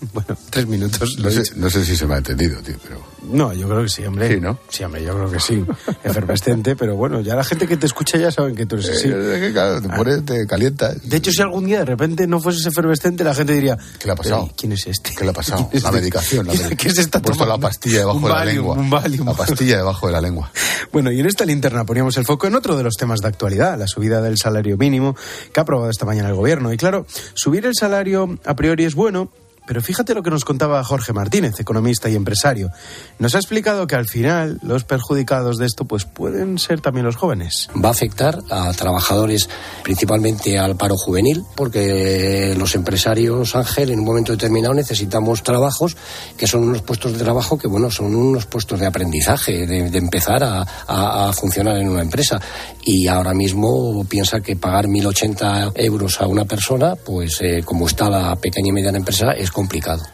Bueno, 0.14 0.36
tres 0.50 0.66
minutos. 0.66 1.16
No 1.18 1.24
lo 1.24 1.28
he 1.28 1.32
sé, 1.32 1.38
dicho. 1.40 1.54
no 1.56 1.68
sé 1.70 1.84
si 1.84 1.96
se 1.96 2.06
me 2.06 2.14
ha 2.14 2.18
entendido, 2.18 2.60
tío, 2.60 2.76
pero... 2.82 3.00
No, 3.32 3.52
yo 3.52 3.68
creo 3.68 3.82
que 3.82 3.88
sí, 3.88 4.04
hombre. 4.04 4.32
Sí, 4.34 4.40
¿no? 4.40 4.58
Sí, 4.68 4.84
hombre, 4.84 5.02
yo 5.02 5.12
creo 5.14 5.30
que 5.30 5.40
sí. 5.40 5.64
Efervescente, 6.04 6.76
pero 6.76 6.94
bueno, 6.96 7.20
ya 7.20 7.34
la 7.34 7.42
gente 7.44 7.66
que 7.66 7.76
te 7.76 7.86
escucha 7.86 8.16
ya 8.16 8.30
saben 8.30 8.54
que 8.54 8.64
tú 8.64 8.76
eres 8.76 8.90
así. 8.90 9.08
Eh, 9.12 9.50
claro, 9.52 9.82
te 9.82 9.88
pones, 9.88 10.24
te 10.24 10.46
calientas. 10.46 11.02
De 11.08 11.16
hecho, 11.16 11.30
si 11.32 11.42
algún 11.42 11.66
día 11.66 11.80
de 11.80 11.84
repente 11.84 12.26
no 12.26 12.40
fueses 12.40 12.64
efervescente, 12.66 13.24
la 13.24 13.34
gente 13.34 13.52
diría... 13.52 13.76
¿Qué 13.98 14.06
le 14.06 14.12
ha 14.12 14.16
pasado? 14.16 14.42
"Pero, 14.44 14.54
¿Quién 14.56 14.72
es 14.72 14.86
este? 14.86 15.14
¿Qué 15.16 15.24
le 15.24 15.30
ha 15.30 15.34
pasado? 15.34 15.68
¿Quién 15.70 15.76
es 15.78 15.82
La 15.82 15.88
este? 15.90 16.00
medicación. 16.00 16.46
La 16.46 16.52
¿Qué- 16.52 16.58
medicación. 16.58 16.88
¿Qué 16.90 16.94
se 16.94 17.00
está 17.02 17.20
puesto 17.20 17.44
tomando? 17.44 17.62
la 17.62 17.68
pastilla 17.68 17.98
debajo 17.98 18.16
Un 18.18 18.22
de 18.22 18.28
la 18.28 18.34
Valium, 18.36 18.54
lengua. 18.56 18.74
un 18.76 18.90
Valium. 18.90 19.26
La 19.26 19.34
pastilla 19.34 19.76
debajo 19.78 20.06
de 20.06 20.12
la 20.12 20.20
lengua. 20.20 20.52
Bueno, 20.92 21.10
y 21.10 21.18
en 21.20 21.26
esta 21.26 21.44
linterna 21.44 21.84
poníamos 21.84 22.16
el 22.16 22.24
foco 22.24 22.46
en 22.46 22.54
otro 22.54 22.76
de 22.76 22.84
los 22.84 22.94
temas 22.94 23.20
de 23.20 23.28
actualidad, 23.28 23.76
la 23.78 23.86
subida 23.88 24.22
del 24.22 24.38
salario 24.38 24.76
mínimo 24.76 25.16
que 25.52 25.58
ha 25.60 25.64
aprobado 25.64 25.90
esta 25.90 26.04
mañana 26.06 26.28
el 26.28 26.34
gobierno. 26.36 26.72
Y 26.72 26.76
claro, 26.76 27.04
subir 27.34 27.66
el 27.66 27.74
salario 27.74 28.38
a 28.44 28.54
priori 28.54 28.84
es 28.84 28.94
bueno, 28.94 29.30
pero 29.68 29.82
fíjate 29.82 30.14
lo 30.14 30.22
que 30.22 30.30
nos 30.30 30.44
contaba 30.46 30.82
Jorge 30.82 31.12
Martínez, 31.12 31.60
economista 31.60 32.08
y 32.08 32.16
empresario. 32.16 32.70
Nos 33.18 33.34
ha 33.34 33.38
explicado 33.38 33.86
que 33.86 33.94
al 33.96 34.06
final 34.06 34.58
los 34.62 34.84
perjudicados 34.84 35.58
de 35.58 35.66
esto 35.66 35.84
pues 35.84 36.06
pueden 36.06 36.58
ser 36.58 36.80
también 36.80 37.04
los 37.04 37.16
jóvenes. 37.16 37.68
va 37.84 37.88
a 37.90 37.92
afectar 37.92 38.38
a 38.50 38.72
trabajadores, 38.72 39.48
principalmente 39.84 40.58
al 40.58 40.76
paro 40.76 40.96
juvenil, 40.96 41.44
porque 41.54 42.54
los 42.58 42.74
empresarios, 42.74 43.54
Ángel, 43.54 43.90
en 43.90 43.98
un 44.00 44.06
momento 44.06 44.32
determinado 44.32 44.72
necesitamos 44.72 45.42
trabajos 45.42 45.96
que 46.38 46.46
son 46.46 46.62
unos 46.64 46.80
puestos 46.82 47.12
de 47.12 47.18
trabajo 47.18 47.58
que, 47.58 47.68
bueno, 47.68 47.90
son 47.90 48.14
unos 48.14 48.46
puestos 48.46 48.80
de 48.80 48.86
aprendizaje, 48.86 49.66
de, 49.66 49.98
empezar 49.98 50.42
a, 50.44 50.62
a- 50.86 51.28
a 51.28 51.32
funcionar 51.34 51.76
en 51.76 51.88
una 51.90 52.00
empresa. 52.02 52.40
Y 52.84 53.06
ahora 53.08 53.34
mismo 53.34 54.04
piensa 54.08 54.40
que 54.40 54.56
pagar 54.56 54.86
1.080 54.86 55.72
euros 55.76 56.20
a 56.22 56.26
una 56.26 56.46
persona, 56.46 56.94
pues 56.96 57.38
eh, 57.42 57.62
como 57.64 57.86
está 57.86 58.08
la 58.08 58.34
pequeña 58.36 58.68
y 58.68 58.72
mediana 58.72 58.96
empresa, 58.98 59.32
es 59.32 59.50
complicado. 59.58 60.04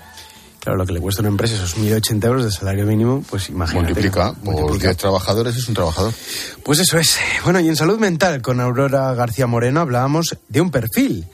Claro, 0.60 0.78
lo 0.78 0.86
que 0.86 0.94
le 0.94 1.00
cuesta 1.00 1.20
a 1.20 1.24
una 1.24 1.28
empresa 1.28 1.56
esos 1.56 1.76
1.080 1.76 2.24
euros 2.24 2.44
de 2.46 2.50
salario 2.50 2.86
mínimo, 2.86 3.22
pues 3.28 3.50
imagínate. 3.50 3.88
Multiplica 3.88 4.32
por 4.32 4.54
Multiplica. 4.54 4.88
10 4.88 4.96
trabajadores, 4.96 5.54
es 5.54 5.68
un 5.68 5.74
trabajador. 5.74 6.14
Pues 6.62 6.78
eso 6.78 6.96
es. 6.98 7.18
Bueno, 7.44 7.60
y 7.60 7.68
en 7.68 7.76
salud 7.76 7.98
mental 7.98 8.40
con 8.40 8.60
Aurora 8.60 9.12
García 9.12 9.46
Moreno 9.46 9.80
hablábamos 9.80 10.38
de 10.48 10.60
un 10.62 10.70
perfil, 10.70 11.26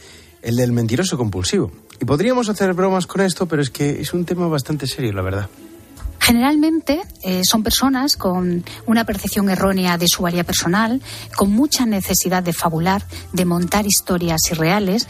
el 0.43 0.57
del 0.57 0.73
mentiroso 0.73 1.17
compulsivo. 1.17 1.71
Y 2.01 2.05
podríamos 2.07 2.49
hacer 2.49 2.73
bromas 2.73 3.07
con 3.07 3.21
esto, 3.21 3.47
pero 3.47 3.63
es 3.63 3.71
que 3.71 4.01
es 4.01 4.13
un 4.13 4.25
tema 4.25 4.49
bastante 4.49 4.89
serio, 4.89 5.13
la 5.13 5.23
verdad. 5.23 5.49
Generalmente 6.19 7.01
eh, 7.23 7.43
son 7.45 7.63
personas 7.63 8.17
con 8.17 8.65
una 8.87 9.05
percepción 9.05 9.49
errónea 9.49 9.97
de 9.97 10.07
su 10.07 10.23
valía 10.23 10.45
personal, 10.45 11.01
con 11.37 11.51
mucha 11.51 11.87
necesidad 11.87 12.43
de 12.43 12.53
fabular, 12.53 13.07
de 13.33 13.45
montar 13.45 13.87
historias 13.87 14.41
irreales 14.51 15.09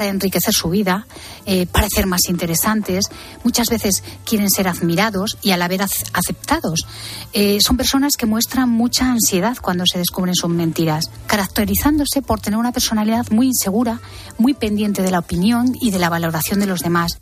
para 0.00 0.08
enriquecer 0.10 0.54
su 0.54 0.70
vida, 0.70 1.06
eh, 1.44 1.66
parecer 1.66 2.06
más 2.06 2.22
interesantes. 2.30 3.04
Muchas 3.44 3.68
veces 3.68 4.02
quieren 4.24 4.48
ser 4.48 4.66
admirados 4.66 5.36
y 5.42 5.50
a 5.50 5.58
la 5.58 5.68
vez 5.68 5.82
ac- 5.82 6.08
aceptados. 6.14 6.86
Eh, 7.34 7.58
son 7.60 7.76
personas 7.76 8.16
que 8.16 8.24
muestran 8.24 8.70
mucha 8.70 9.10
ansiedad 9.12 9.58
cuando 9.60 9.84
se 9.84 9.98
descubren 9.98 10.34
sus 10.34 10.48
mentiras, 10.48 11.10
caracterizándose 11.26 12.22
por 12.22 12.40
tener 12.40 12.58
una 12.58 12.72
personalidad 12.72 13.26
muy 13.30 13.48
insegura, 13.48 14.00
muy 14.38 14.54
pendiente 14.54 15.02
de 15.02 15.10
la 15.10 15.18
opinión 15.18 15.76
y 15.82 15.90
de 15.90 15.98
la 15.98 16.08
valoración 16.08 16.60
de 16.60 16.66
los 16.66 16.80
demás. 16.80 17.18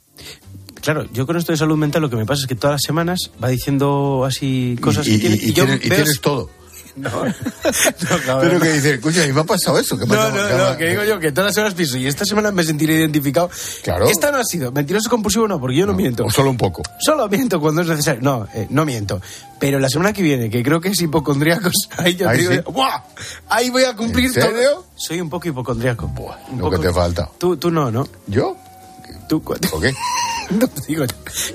claro, 0.80 1.04
yo 1.12 1.26
con 1.26 1.36
esto 1.36 1.50
de 1.50 1.58
salud 1.58 1.76
mental 1.76 2.02
lo 2.02 2.10
que 2.10 2.14
me 2.16 2.26
pasa 2.26 2.42
es 2.42 2.46
que 2.46 2.54
todas 2.54 2.74
las 2.74 2.82
semanas 2.86 3.32
va 3.42 3.48
diciendo 3.48 4.24
así 4.24 4.78
cosas 4.80 5.04
y, 5.08 5.14
que 5.14 5.18
tiene. 5.18 5.34
y- 5.34 5.48
y 5.48 5.52
yo 5.52 5.64
tienes, 5.64 5.84
y 5.84 5.88
veo- 5.88 5.98
tienes 5.98 6.20
todo. 6.20 6.50
No, 6.98 7.24
no. 8.26 8.40
Pero 8.40 8.60
que 8.60 8.72
dice, 8.72 8.94
escucha, 8.94 9.26
¿y 9.26 9.32
me 9.32 9.40
ha 9.40 9.44
pasado 9.44 9.78
eso? 9.78 9.96
¿Qué 9.98 10.06
No, 10.06 10.14
pasa? 10.14 10.30
no, 10.30 10.70
no, 10.70 10.76
que 10.76 10.90
digo 10.90 11.04
yo 11.04 11.18
que 11.18 11.30
todas 11.32 11.46
las 11.46 11.54
semanas 11.54 11.74
pienso 11.74 11.96
y 11.98 12.06
esta 12.06 12.24
semana 12.24 12.50
me 12.50 12.62
sentiré 12.64 12.94
identificado. 12.94 13.50
Claro. 13.82 14.08
Esta 14.08 14.30
no 14.30 14.38
ha 14.38 14.44
sido 14.44 14.72
mentiroso 14.72 15.08
compulsivo, 15.10 15.46
no, 15.48 15.60
porque 15.60 15.76
yo 15.76 15.86
no, 15.86 15.94
miento. 15.94 16.24
O 16.24 16.30
solo 16.30 16.50
un 16.50 16.56
poco. 16.56 16.82
Solo 17.00 17.28
miento 17.28 17.60
cuando 17.60 17.82
es 17.82 17.88
necesario. 17.88 18.20
No, 18.22 18.46
eh, 18.54 18.66
no 18.70 18.84
miento. 18.84 19.20
Pero 19.58 19.78
la 19.78 19.88
semana 19.88 20.12
que 20.12 20.22
viene, 20.22 20.50
que 20.50 20.62
creo 20.62 20.80
que 20.80 20.88
es 20.88 21.00
hipocondríacos, 21.00 21.88
ahí 21.98 22.16
yo 22.16 22.28
Ahí 22.28 22.38
te 22.38 22.48
digo, 22.48 22.62
sí. 22.66 22.72
¡buah! 22.72 23.02
Ahí 23.48 23.70
voy 23.70 23.84
a 23.84 23.94
cumplir 23.96 24.32
todo. 24.32 24.86
Soy 24.96 25.20
un 25.20 25.28
poco 25.30 25.48
hipocondríaco. 25.48 26.06
Un 26.06 26.58
Lo 26.58 26.64
poco. 26.64 26.80
que 26.80 26.88
te 26.88 26.92
falta. 26.92 27.28
Tú, 27.38 27.56
tú 27.56 27.70
no, 27.70 27.90
¿no? 27.90 28.06
¿Yo? 28.26 28.56
¿Tú 29.28 29.42
cu- 29.42 29.54
¿O 29.72 29.80
qué? 29.80 29.92
No 30.50 30.66
digo. 30.86 31.04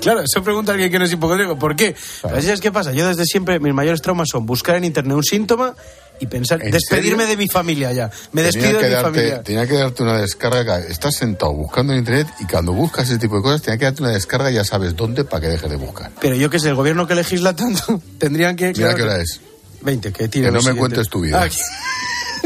Claro, 0.00 0.20
eso 0.20 0.40
pregunta 0.44 0.70
alguien 0.70 0.88
que 0.92 1.00
no 1.00 1.04
es 1.04 1.10
hipocondríaco. 1.12 1.58
¿Por 1.58 1.74
qué? 1.74 1.96
Pero 2.22 2.40
¿sabes 2.40 2.60
qué 2.60 2.70
pasa? 2.70 2.92
Yo 2.92 3.08
desde 3.08 3.24
siempre, 3.24 3.58
mis 3.58 3.74
mayores 3.74 4.00
traumas 4.00 4.28
son 4.30 4.46
buscar 4.46 4.76
en 4.76 4.84
internet 4.84 5.16
un 5.16 5.24
síntoma 5.24 5.74
y 6.20 6.28
pensar, 6.28 6.62
¿En 6.62 6.70
despedirme 6.70 7.24
serio? 7.24 7.26
de 7.26 7.36
mi 7.36 7.48
familia 7.48 7.92
ya. 7.92 8.08
Me 8.30 8.44
Tenía 8.44 8.52
despido 8.52 8.78
que 8.78 8.84
de 8.84 8.90
mi 8.90 8.94
darte- 8.94 9.02
familia. 9.02 9.42
Tenía 9.42 9.66
que 9.66 9.74
darte 9.74 10.02
una 10.04 10.18
descarga. 10.20 10.78
Estás 10.78 11.16
sentado 11.16 11.52
buscando 11.54 11.92
en 11.92 11.98
internet 11.98 12.28
y 12.38 12.44
cuando 12.44 12.72
buscas 12.72 13.10
ese 13.10 13.18
tipo 13.18 13.34
de 13.34 13.42
cosas, 13.42 13.62
tenía 13.62 13.78
que 13.78 13.84
darte 13.86 14.02
una 14.04 14.12
descarga 14.12 14.48
y 14.52 14.54
ya 14.54 14.64
sabes 14.64 14.94
dónde 14.94 15.24
para 15.24 15.40
que 15.40 15.48
dejes 15.48 15.68
de 15.70 15.76
buscar. 15.76 16.12
Pero 16.20 16.36
yo 16.36 16.48
que 16.48 16.60
sé, 16.60 16.68
el 16.68 16.76
gobierno 16.76 17.04
que 17.08 17.16
legisla 17.16 17.56
tanto, 17.56 18.00
tendrían 18.18 18.54
que... 18.54 18.66
Mira 18.66 18.74
claro, 18.94 18.96
qué 18.96 19.02
hora 19.02 19.16
es. 19.20 19.40
20, 19.82 20.12
que 20.12 20.30
Que 20.30 20.40
no 20.42 20.52
me 20.52 20.58
siguiente. 20.60 20.78
cuentes 20.78 21.08
tu 21.08 21.20
vida. 21.20 21.42
Ah, 21.42 21.48
que- 21.48 21.56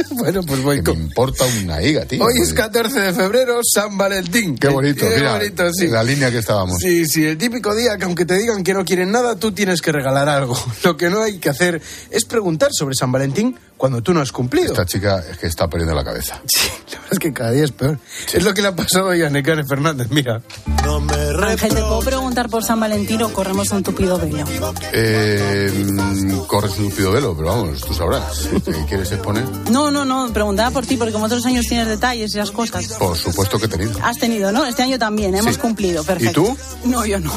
bueno, 0.10 0.42
pues 0.42 0.62
voy 0.62 0.76
Que 0.78 0.84
con... 0.84 0.98
me 0.98 1.04
importa 1.04 1.44
una 1.62 1.82
higa, 1.82 2.04
tío. 2.04 2.22
Hoy 2.24 2.34
es 2.42 2.52
14 2.52 3.00
de 3.00 3.12
febrero, 3.12 3.60
San 3.62 3.96
Valentín. 3.98 4.56
Qué 4.56 4.68
bonito, 4.68 5.08
Qué 5.08 5.16
mira, 5.16 5.38
bonito, 5.38 5.72
sí. 5.72 5.88
la 5.88 6.02
línea 6.02 6.30
que 6.30 6.38
estábamos. 6.38 6.78
Sí, 6.80 7.06
sí, 7.06 7.24
el 7.24 7.38
típico 7.38 7.74
día 7.74 7.96
que 7.98 8.04
aunque 8.04 8.24
te 8.24 8.38
digan 8.38 8.62
que 8.64 8.74
no 8.74 8.84
quieren 8.84 9.10
nada, 9.10 9.36
tú 9.36 9.52
tienes 9.52 9.80
que 9.82 9.92
regalar 9.92 10.28
algo. 10.28 10.56
Lo 10.84 10.96
que 10.96 11.10
no 11.10 11.22
hay 11.22 11.38
que 11.38 11.48
hacer 11.50 11.80
es 12.10 12.24
preguntar 12.24 12.70
sobre 12.72 12.94
San 12.94 13.12
Valentín 13.12 13.58
cuando 13.76 14.02
tú 14.02 14.12
no 14.12 14.20
has 14.20 14.32
cumplido. 14.32 14.72
Esta 14.72 14.84
chica 14.86 15.22
es 15.30 15.38
que 15.38 15.46
está 15.46 15.68
perdiendo 15.68 15.94
la 15.94 16.04
cabeza. 16.04 16.40
Sí, 16.88 16.94
la 16.94 16.98
verdad 17.00 17.12
es 17.12 17.18
que 17.18 17.32
cada 17.32 17.50
día 17.52 17.64
es 17.64 17.72
peor. 17.72 17.98
Es 18.32 18.42
lo 18.44 18.52
que 18.54 18.62
le 18.62 18.68
ha 18.68 18.76
pasado 18.76 19.06
hoy 19.08 19.22
a 19.22 19.30
Necane 19.30 19.64
Fernández, 19.64 20.08
mira. 20.10 20.40
Ángel, 21.42 21.74
¿te 21.74 21.80
puedo 21.80 22.00
preguntar 22.00 22.48
por 22.48 22.64
San 22.64 22.80
Valentín 22.80 23.22
o 23.22 23.32
corremos 23.32 23.70
un 23.70 23.82
tupido 23.82 24.18
velo? 24.18 24.44
Eh, 24.92 25.70
mm, 25.86 26.38
corres 26.46 26.76
un 26.78 26.90
tupido 26.90 27.12
velo, 27.12 27.34
pero 27.36 27.48
vamos, 27.48 27.80
tú 27.82 27.94
sabrás. 27.94 28.48
Te 28.64 28.72
quieres 28.86 29.10
exponer, 29.12 29.44
No, 29.70 29.87
no, 29.90 30.04
no, 30.04 30.32
preguntaba 30.32 30.70
por 30.70 30.86
ti, 30.86 30.96
porque 30.96 31.12
como 31.12 31.24
otros 31.26 31.44
años 31.46 31.66
tienes 31.66 31.86
detalles 31.88 32.34
y 32.34 32.38
esas 32.38 32.50
cosas. 32.50 32.86
por 32.98 33.16
supuesto 33.16 33.58
que 33.58 33.66
he 33.66 33.68
tenido. 33.68 33.98
Has 34.02 34.16
tenido, 34.18 34.52
¿no? 34.52 34.64
Este 34.66 34.82
año 34.82 34.98
también, 34.98 35.34
hemos 35.34 35.54
Sí. 35.54 35.60
cumplido, 35.60 36.04
perfecto. 36.04 36.40
¿Y 36.40 36.44
tú? 36.44 36.56
No, 36.88 37.04
yo 37.06 37.18
no. 37.20 37.32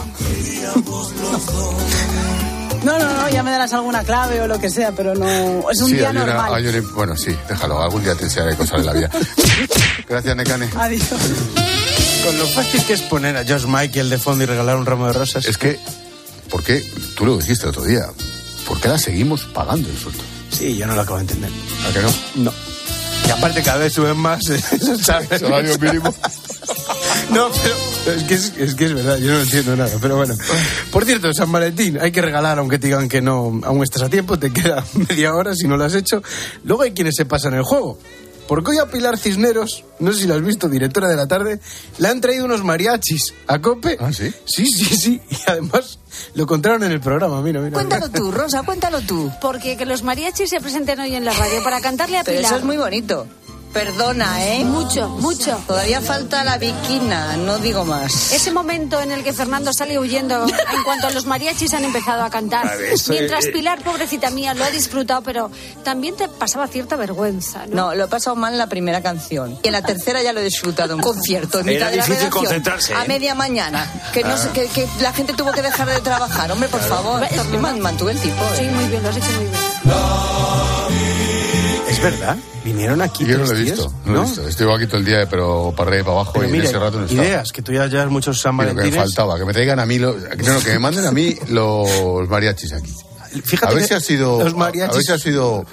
No, 2.83 2.97
no, 2.97 3.13
no, 3.13 3.29
ya 3.29 3.43
me 3.43 3.51
darás 3.51 3.73
alguna 3.73 4.03
clave 4.03 4.41
o 4.41 4.47
lo 4.47 4.59
que 4.59 4.69
sea, 4.71 4.91
pero 4.91 5.13
no. 5.13 5.69
Es 5.69 5.79
un 5.81 5.89
sí, 5.89 5.95
día 5.97 6.09
hay 6.09 6.15
una- 6.15 6.25
normal. 6.25 6.53
hay 6.55 6.67
una- 6.67 6.81
bueno, 6.95 7.15
sí, 7.15 7.35
déjalo. 7.47 7.79
Algún 7.81 8.03
día 8.03 8.15
te 8.15 8.23
enseñaré 8.23 8.55
cosas 8.55 8.79
de 8.79 8.85
la 8.85 8.93
vida. 8.93 9.09
Gracias, 10.09 10.35
Necane. 10.35 10.67
Adiós. 10.75 11.03
Con 12.25 12.37
lo 12.39 12.47
fácil 12.47 12.83
que 12.85 12.93
es 12.93 13.01
poner 13.03 13.37
a 13.37 13.43
George 13.43 13.67
Michael 13.67 14.09
de 14.09 14.17
fondo 14.17 14.43
y 14.43 14.47
regalar 14.47 14.77
un 14.77 14.85
ramo 14.87 15.05
de 15.07 15.13
rosas. 15.13 15.45
Es 15.45 15.57
que, 15.59 15.79
¿por 16.49 16.63
qué? 16.63 16.83
Tú 17.15 17.25
lo 17.25 17.37
dijiste 17.37 17.63
el 17.65 17.69
otro 17.69 17.83
día. 17.83 18.05
¿Por 18.67 18.79
qué 18.81 18.87
la 18.87 18.97
seguimos 18.97 19.45
pagando 19.45 19.87
el 19.87 19.97
sueldo? 19.97 20.23
Sí, 20.61 20.77
yo 20.77 20.85
no 20.85 20.93
lo 20.93 21.01
acabo 21.01 21.17
de 21.17 21.23
entender. 21.23 21.49
¿A 21.89 21.91
que 21.91 22.01
no? 22.01 22.43
No. 22.43 22.53
Y 23.27 23.31
aparte 23.31 23.63
cada 23.63 23.79
vez 23.79 23.93
suben 23.93 24.15
más, 24.15 24.43
¿sabes? 25.01 25.27
Salario 25.41 25.75
mínimo. 25.79 26.13
No, 27.31 27.49
pero 28.03 28.17
es 28.17 28.23
que 28.25 28.33
es, 28.33 28.53
es 28.57 28.75
que 28.75 28.85
es 28.85 28.93
verdad, 28.93 29.17
yo 29.17 29.31
no 29.31 29.41
entiendo 29.41 29.75
nada, 29.75 29.91
pero 30.01 30.17
bueno. 30.17 30.35
Por 30.91 31.05
cierto, 31.05 31.33
San 31.33 31.49
Valentín, 31.49 31.97
hay 31.99 32.11
que 32.11 32.21
regalar, 32.21 32.59
aunque 32.59 32.77
te 32.77 32.87
digan 32.87 33.07
que 33.07 33.21
no, 33.21 33.61
aún 33.63 33.83
estás 33.83 34.01
a 34.01 34.09
tiempo, 34.09 34.37
te 34.37 34.51
queda 34.51 34.83
media 35.09 35.33
hora 35.33 35.55
si 35.55 35.65
no 35.67 35.77
lo 35.77 35.85
has 35.85 35.95
hecho. 35.95 36.21
Luego 36.65 36.83
hay 36.83 36.91
quienes 36.91 37.15
se 37.15 37.25
pasan 37.25 37.53
el 37.53 37.63
juego. 37.63 37.97
Porque 38.47 38.71
hoy 38.71 38.77
a 38.79 38.87
Pilar 38.87 39.17
Cisneros, 39.17 39.85
no 39.99 40.11
sé 40.11 40.21
si 40.21 40.27
lo 40.27 40.35
has 40.35 40.41
visto, 40.41 40.67
directora 40.67 41.07
de 41.07 41.15
la 41.15 41.27
tarde, 41.27 41.59
le 41.97 42.07
han 42.07 42.19
traído 42.19 42.45
unos 42.45 42.63
mariachis 42.63 43.33
a 43.47 43.61
Cope. 43.61 43.97
¿Ah, 43.99 44.11
sí? 44.11 44.33
Sí, 44.45 44.65
sí, 44.65 44.95
sí. 44.95 45.21
Y 45.29 45.37
además 45.47 45.99
lo 46.35 46.45
contaron 46.45 46.83
en 46.83 46.91
el 46.91 46.99
programa, 46.99 47.41
mira, 47.41 47.61
mira. 47.61 47.73
Cuéntalo 47.73 48.09
tú, 48.09 48.31
Rosa, 48.31 48.63
cuéntalo 48.63 49.01
tú. 49.01 49.31
Porque 49.41 49.77
que 49.77 49.85
los 49.85 50.03
mariachis 50.03 50.49
se 50.49 50.59
presenten 50.59 50.99
hoy 50.99 51.15
en 51.15 51.23
la 51.23 51.33
radio 51.33 51.63
para 51.63 51.79
cantarle 51.81 52.17
a 52.17 52.23
Pero 52.23 52.37
Pilar. 52.37 52.51
eso 52.51 52.59
es 52.59 52.65
muy 52.65 52.77
bonito. 52.77 53.27
Perdona, 53.73 54.45
¿eh? 54.45 54.65
Mucho, 54.65 55.07
mucho. 55.09 55.57
Todavía 55.65 56.01
falta 56.01 56.43
la 56.43 56.57
viquina, 56.57 57.37
no 57.37 57.57
digo 57.57 57.85
más. 57.85 58.31
Ese 58.33 58.51
momento 58.51 58.99
en 59.01 59.11
el 59.11 59.23
que 59.23 59.31
Fernando 59.31 59.71
sale 59.73 59.97
huyendo 59.97 60.43
en 60.45 60.83
cuanto 60.83 61.09
los 61.11 61.25
mariachis 61.25 61.73
han 61.73 61.85
empezado 61.85 62.23
a 62.23 62.29
cantar. 62.29 62.67
A 62.67 62.75
ver, 62.75 62.93
Mientras 63.07 63.45
es- 63.45 63.51
Pilar, 63.51 63.81
pobrecita 63.81 64.29
mía, 64.29 64.53
lo 64.53 64.63
ha 64.65 64.69
disfrutado, 64.71 65.21
pero 65.21 65.49
también 65.83 66.15
te 66.17 66.27
pasaba 66.27 66.67
cierta 66.67 66.95
vergüenza, 66.97 67.65
¿no? 67.67 67.75
No, 67.91 67.95
lo 67.95 68.05
he 68.05 68.07
pasado 68.07 68.35
mal 68.35 68.51
en 68.53 68.57
la 68.59 68.67
primera 68.67 69.01
canción. 69.01 69.57
Y 69.63 69.67
en 69.67 69.73
la 69.73 69.81
tercera 69.81 70.21
ya 70.21 70.33
lo 70.33 70.41
he 70.41 70.43
disfrutado 70.43 70.93
en 70.93 70.99
concierto. 70.99 71.59
En 71.59 71.69
Era 71.69 71.89
mitad 71.91 72.05
de 72.07 72.23
la 72.23 72.29
concentrarse, 72.29 72.93
A 72.93 73.05
¿eh? 73.05 73.07
media 73.07 73.35
mañana. 73.35 73.89
Que, 74.13 74.23
no 74.23 74.37
sé- 74.37 74.49
Ah. 74.49 74.53
que, 74.53 74.67
que 74.67 74.87
la 74.99 75.13
gente 75.13 75.33
tuvo 75.33 75.51
que 75.53 75.61
dejar 75.61 75.87
de 75.87 76.01
trabajar. 76.01 76.51
Hombre, 76.51 76.67
por 76.69 76.81
favor. 76.81 77.23
Es- 77.23 77.41
Man- 77.61 77.79
mantuve 77.79 78.11
el 78.11 78.19
tipo. 78.19 78.43
¿eh? 78.43 78.57
Sí, 78.57 78.63
muy 78.65 78.85
bien, 78.85 79.01
lo 79.03 79.09
has 79.09 79.17
hecho 79.17 79.31
muy 79.31 79.45
bien. 79.45 80.40
Es 82.03 82.11
verdad, 82.19 82.35
vinieron 82.65 82.99
aquí 83.01 83.25
Yo 83.25 83.37
no 83.37 83.45
lo 83.45 83.51
he 83.53 83.59
días, 83.59 83.77
visto. 83.77 83.93
No, 84.05 84.13
lo 84.13 84.21
he 84.23 84.25
visto. 84.25 84.47
Estuve 84.47 84.73
aquí 84.73 84.87
todo 84.87 84.97
el 84.97 85.05
día, 85.05 85.27
pero 85.29 85.71
para 85.77 85.89
arriba 85.89 86.01
y 86.01 86.05
para 86.05 86.15
abajo 86.15 86.31
Pero 86.33 86.47
y 86.47 86.51
mira, 86.51 86.63
en 86.63 86.69
ese 86.71 86.79
rato 86.79 86.97
no 86.99 87.05
estaba. 87.05 87.23
ideas, 87.27 87.51
que 87.51 87.61
tú 87.61 87.73
ya 87.73 87.85
llevas 87.85 88.09
muchos 88.09 88.41
San 88.41 88.55
Y 88.55 88.57
lo 88.57 88.63
que 88.63 88.67
me 88.69 88.73
Valentines. 88.81 89.05
faltaba, 89.15 89.37
que 89.37 89.45
me 89.45 89.53
traigan 89.53 89.79
a 89.79 89.85
mí, 89.85 89.99
lo- 89.99 90.13
no, 90.15 90.53
no, 90.53 90.59
que 90.61 90.69
me 90.71 90.79
manden 90.79 91.05
a 91.05 91.11
mí 91.11 91.35
los 91.49 92.27
mariachis 92.27 92.73
aquí. 92.73 92.91
Fíjate 93.43 93.71
a 93.71 93.75
ver 93.75 93.83
si 93.87 93.93
ha 93.93 93.99
sido, 93.99 94.43
los 94.43 94.55
mariachis- 94.55 94.89
a 94.89 94.93
ver 94.93 95.03
si 95.03 95.11
ha 95.11 95.17
sido, 95.19 95.65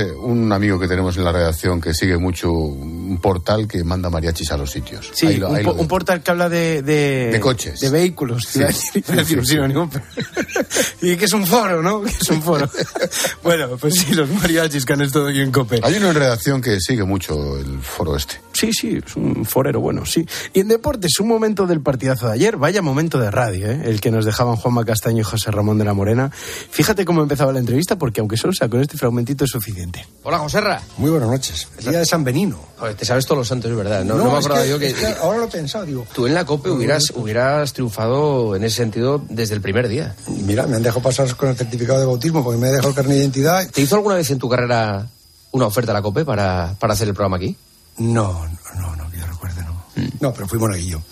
un 0.00 0.52
amigo 0.52 0.78
que 0.78 0.88
tenemos 0.88 1.16
en 1.16 1.24
la 1.24 1.32
redacción 1.32 1.80
que 1.80 1.92
sigue 1.94 2.16
mucho 2.18 2.50
un 2.50 3.18
portal 3.20 3.66
que 3.68 3.82
manda 3.84 4.08
mariachis 4.10 4.50
a 4.52 4.56
los 4.56 4.70
sitios. 4.70 5.10
Sí, 5.12 5.26
Ahí 5.26 5.36
lo- 5.36 5.50
un, 5.50 5.56
ahí 5.56 5.64
po- 5.64 5.72
lo 5.74 5.80
un 5.80 5.88
portal 5.88 6.22
que 6.22 6.30
habla 6.30 6.48
de... 6.48 6.82
De, 6.82 7.30
De 7.32 7.40
coches. 7.40 7.80
De 7.80 7.90
vehículos. 7.90 8.44
Sí. 8.48 8.60
Pero- 9.06 9.22
y 11.02 11.16
que 11.16 11.24
es 11.26 11.32
un 11.32 11.46
foro, 11.46 11.82
¿no? 11.82 12.02
Que 12.02 12.10
es 12.10 12.28
un 12.30 12.42
foro. 12.42 12.68
bueno, 13.42 13.76
pues 13.78 13.94
sí, 13.94 14.14
los 14.14 14.28
mariachis 14.30 14.84
que 14.84 14.92
han 14.92 15.02
estado 15.02 15.28
aquí 15.28 15.40
en 15.40 15.50
COPE. 15.52 15.80
Hay 15.82 15.94
uno 15.96 16.08
en 16.10 16.14
redacción 16.14 16.60
que 16.60 16.80
sigue 16.80 17.04
mucho 17.04 17.56
el 17.58 17.80
foro 17.80 18.16
este. 18.16 18.40
Sí, 18.62 18.72
sí, 18.72 19.00
es 19.04 19.16
un 19.16 19.44
forero 19.44 19.80
bueno, 19.80 20.06
sí. 20.06 20.24
Y 20.52 20.60
en 20.60 20.68
deportes, 20.68 21.18
un 21.18 21.26
momento 21.26 21.66
del 21.66 21.80
partidazo 21.80 22.28
de 22.28 22.34
ayer, 22.34 22.56
vaya 22.56 22.80
momento 22.80 23.18
de 23.18 23.28
radio, 23.28 23.68
¿eh? 23.68 23.82
el 23.86 24.00
que 24.00 24.12
nos 24.12 24.24
dejaban 24.24 24.54
Juanma 24.54 24.84
Castaño 24.84 25.18
y 25.18 25.24
José 25.24 25.50
Ramón 25.50 25.78
de 25.78 25.84
la 25.84 25.94
Morena. 25.94 26.30
Fíjate 26.30 27.04
cómo 27.04 27.22
empezaba 27.22 27.52
la 27.52 27.58
entrevista, 27.58 27.98
porque 27.98 28.20
aunque 28.20 28.36
solo 28.36 28.52
sea 28.52 28.68
con 28.68 28.80
este 28.80 28.96
fragmentito 28.96 29.44
es 29.44 29.50
suficiente. 29.50 30.06
Hola, 30.22 30.38
Joserra. 30.38 30.80
Muy 30.96 31.10
buenas 31.10 31.28
noches. 31.28 31.66
El 31.78 31.86
día 31.86 31.98
de 31.98 32.06
San 32.06 32.22
Benino. 32.22 32.56
Joder, 32.78 32.94
te 32.94 33.04
sabes 33.04 33.26
todos 33.26 33.38
los 33.38 33.48
santos, 33.48 33.68
es 33.68 33.76
verdad. 33.76 34.04
No, 34.04 34.16
no, 34.16 34.26
me 34.26 34.30
es 34.30 34.44
acordaba 34.44 34.62
que- 34.62 34.70
yo 34.70 34.78
que, 34.78 34.86
es 34.90 34.94
que 34.94 35.06
ahora 35.06 35.38
lo 35.38 35.44
he 35.46 35.48
pensado, 35.48 35.84
digo. 35.84 36.06
tú 36.14 36.28
en 36.28 36.34
la 36.34 36.44
COPE 36.44 36.70
hubieras, 36.70 37.12
hubieras 37.16 37.72
triunfado 37.72 38.54
en 38.54 38.62
ese 38.62 38.76
sentido 38.76 39.24
desde 39.28 39.54
el 39.56 39.60
primer 39.60 39.88
día. 39.88 40.14
Mira, 40.46 40.68
me 40.68 40.76
han 40.76 40.84
dejado 40.84 41.02
pasar 41.02 41.34
con 41.34 41.48
el 41.48 41.56
certificado 41.56 41.98
de 41.98 42.06
bautismo 42.06 42.44
porque 42.44 42.60
me 42.60 42.68
he 42.68 42.70
dejado 42.70 42.90
el 42.90 42.94
carnet 42.94 43.14
de 43.16 43.22
identidad. 43.22 43.68
¿Te 43.70 43.80
hizo 43.80 43.96
alguna 43.96 44.14
vez 44.14 44.30
en 44.30 44.38
tu 44.38 44.48
carrera 44.48 45.08
una 45.50 45.66
oferta 45.66 45.90
a 45.90 45.94
la 45.94 46.02
COPE 46.02 46.24
para, 46.24 46.76
para 46.78 46.92
hacer 46.92 47.08
el 47.08 47.14
programa 47.14 47.38
aquí? 47.38 47.56
No, 47.98 48.46
no, 48.76 48.96
no, 48.96 49.10
que 49.10 49.18
yo 49.18 49.26
recuerde, 49.26 49.62
no. 49.62 49.82
No, 50.20 50.32
pero 50.32 50.48
fui 50.48 50.58
monaguillo. 50.58 51.02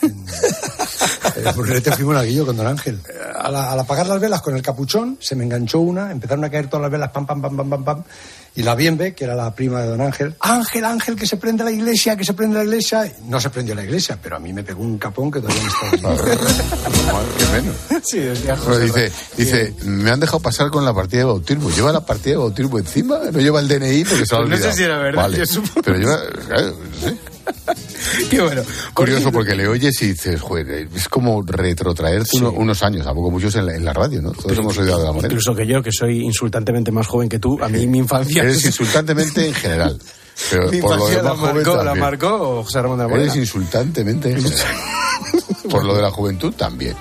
El 0.00 1.52
burrete 1.56 1.92
fui 1.92 2.04
monaguillo 2.04 2.46
con 2.46 2.56
Don 2.56 2.66
Ángel. 2.66 3.00
Al, 3.34 3.54
al 3.54 3.80
apagar 3.80 4.06
las 4.06 4.20
velas 4.20 4.40
con 4.40 4.54
el 4.54 4.62
capuchón, 4.62 5.18
se 5.20 5.34
me 5.34 5.44
enganchó 5.44 5.80
una, 5.80 6.12
empezaron 6.12 6.44
a 6.44 6.50
caer 6.50 6.68
todas 6.68 6.82
las 6.82 6.90
velas, 6.90 7.10
pam, 7.10 7.26
pam, 7.26 7.42
pam, 7.42 7.56
pam, 7.56 7.70
pam, 7.70 7.84
pam. 7.84 8.04
Y 8.54 8.62
la 8.62 8.74
Bienve, 8.74 9.14
que 9.14 9.24
era 9.24 9.34
la 9.34 9.54
prima 9.54 9.80
de 9.80 9.88
Don 9.88 10.00
Ángel, 10.02 10.34
Ángel, 10.40 10.84
Ángel, 10.84 11.16
que 11.16 11.26
se 11.26 11.38
prende 11.38 11.64
la 11.64 11.70
iglesia, 11.70 12.16
que 12.16 12.24
se 12.24 12.34
prende 12.34 12.58
la 12.58 12.64
iglesia. 12.64 13.10
No 13.26 13.40
se 13.40 13.48
prendió 13.48 13.74
la 13.74 13.82
iglesia, 13.82 14.18
pero 14.22 14.36
a 14.36 14.38
mí 14.38 14.52
me 14.52 14.62
pegó 14.62 14.82
un 14.82 14.98
capón 14.98 15.30
que 15.30 15.40
todavía 15.40 15.62
me 15.62 15.96
está... 15.96 16.24
Qué 17.38 17.46
menos. 17.52 17.76
Sí, 18.04 18.18
decía 18.18 18.56
Pero 18.56 18.66
José 18.66 18.84
dice, 18.84 19.12
dice, 19.36 19.74
me 19.84 20.10
han 20.10 20.20
dejado 20.20 20.40
pasar 20.40 20.70
con 20.70 20.84
la 20.84 20.92
partida 20.92 21.20
de 21.20 21.24
bautismo. 21.26 21.70
¿Lleva 21.70 21.92
la 21.92 22.04
partida 22.04 22.32
de 22.32 22.38
bautismo 22.38 22.78
encima? 22.78 23.20
¿No 23.30 23.38
lleva 23.38 23.60
el 23.60 23.68
DNI? 23.68 24.04
Porque 24.04 24.26
se 24.26 24.36
Pues 24.36 24.48
no 24.48 24.56
sé 24.56 24.72
si 24.72 24.82
era 24.82 24.98
verdad, 24.98 25.22
Vale. 25.22 25.38
yo 25.38 25.46
supongo. 25.46 25.82
Pero 25.82 25.98
lleva... 25.98 26.18
claro, 26.46 26.76
no 26.76 27.08
sé. 27.08 27.16
Qué 28.30 28.40
bueno. 28.40 28.62
Curioso 28.94 29.30
porque 29.32 29.54
le 29.54 29.66
oyes 29.68 30.00
y 30.02 30.08
dices, 30.08 30.40
joder, 30.40 30.88
es 30.94 31.08
como 31.08 31.42
retrotraerte 31.42 32.36
uno- 32.36 32.50
unos 32.52 32.82
años, 32.82 33.06
a 33.06 33.14
poco 33.14 33.30
muchos 33.30 33.54
en 33.56 33.66
la, 33.66 33.74
en 33.74 33.84
la 33.84 33.92
radio, 33.92 34.20
¿no? 34.22 34.32
Todos 34.32 34.56
hemos 34.58 34.76
oído 34.78 34.98
de 34.98 35.04
la 35.04 35.12
morena. 35.12 35.28
Incluso 35.28 35.54
que 35.54 35.66
yo, 35.66 35.82
que 35.82 35.90
soy 35.92 36.20
insultantemente 36.24 36.90
más 36.92 37.06
joven 37.06 37.28
que 37.28 37.38
tú, 37.38 37.58
a 37.62 37.68
mí 37.68 37.86
mi 37.86 37.98
infancia... 37.98 38.42
Eres 38.42 38.64
insultantemente 38.66 39.46
en 39.46 39.54
general. 39.54 39.98
Pero 40.50 40.70
mi 40.70 40.80
por 40.80 40.96
lo 40.96 41.08
infancia 41.08 41.22
la 41.22 41.34
marcó, 41.34 41.82
la 41.84 41.94
marcó 41.94 42.62
José 42.64 42.82
Ramón 42.82 42.98
de 42.98 43.04
la 43.04 43.08
Morena. 43.08 43.24
Eres 43.32 43.36
insultantemente 43.42 44.30
en 44.30 44.42
general. 44.42 44.74
Por 45.70 45.84
lo 45.84 45.94
de 45.94 46.02
la 46.02 46.10
juventud 46.10 46.52
también. 46.54 46.94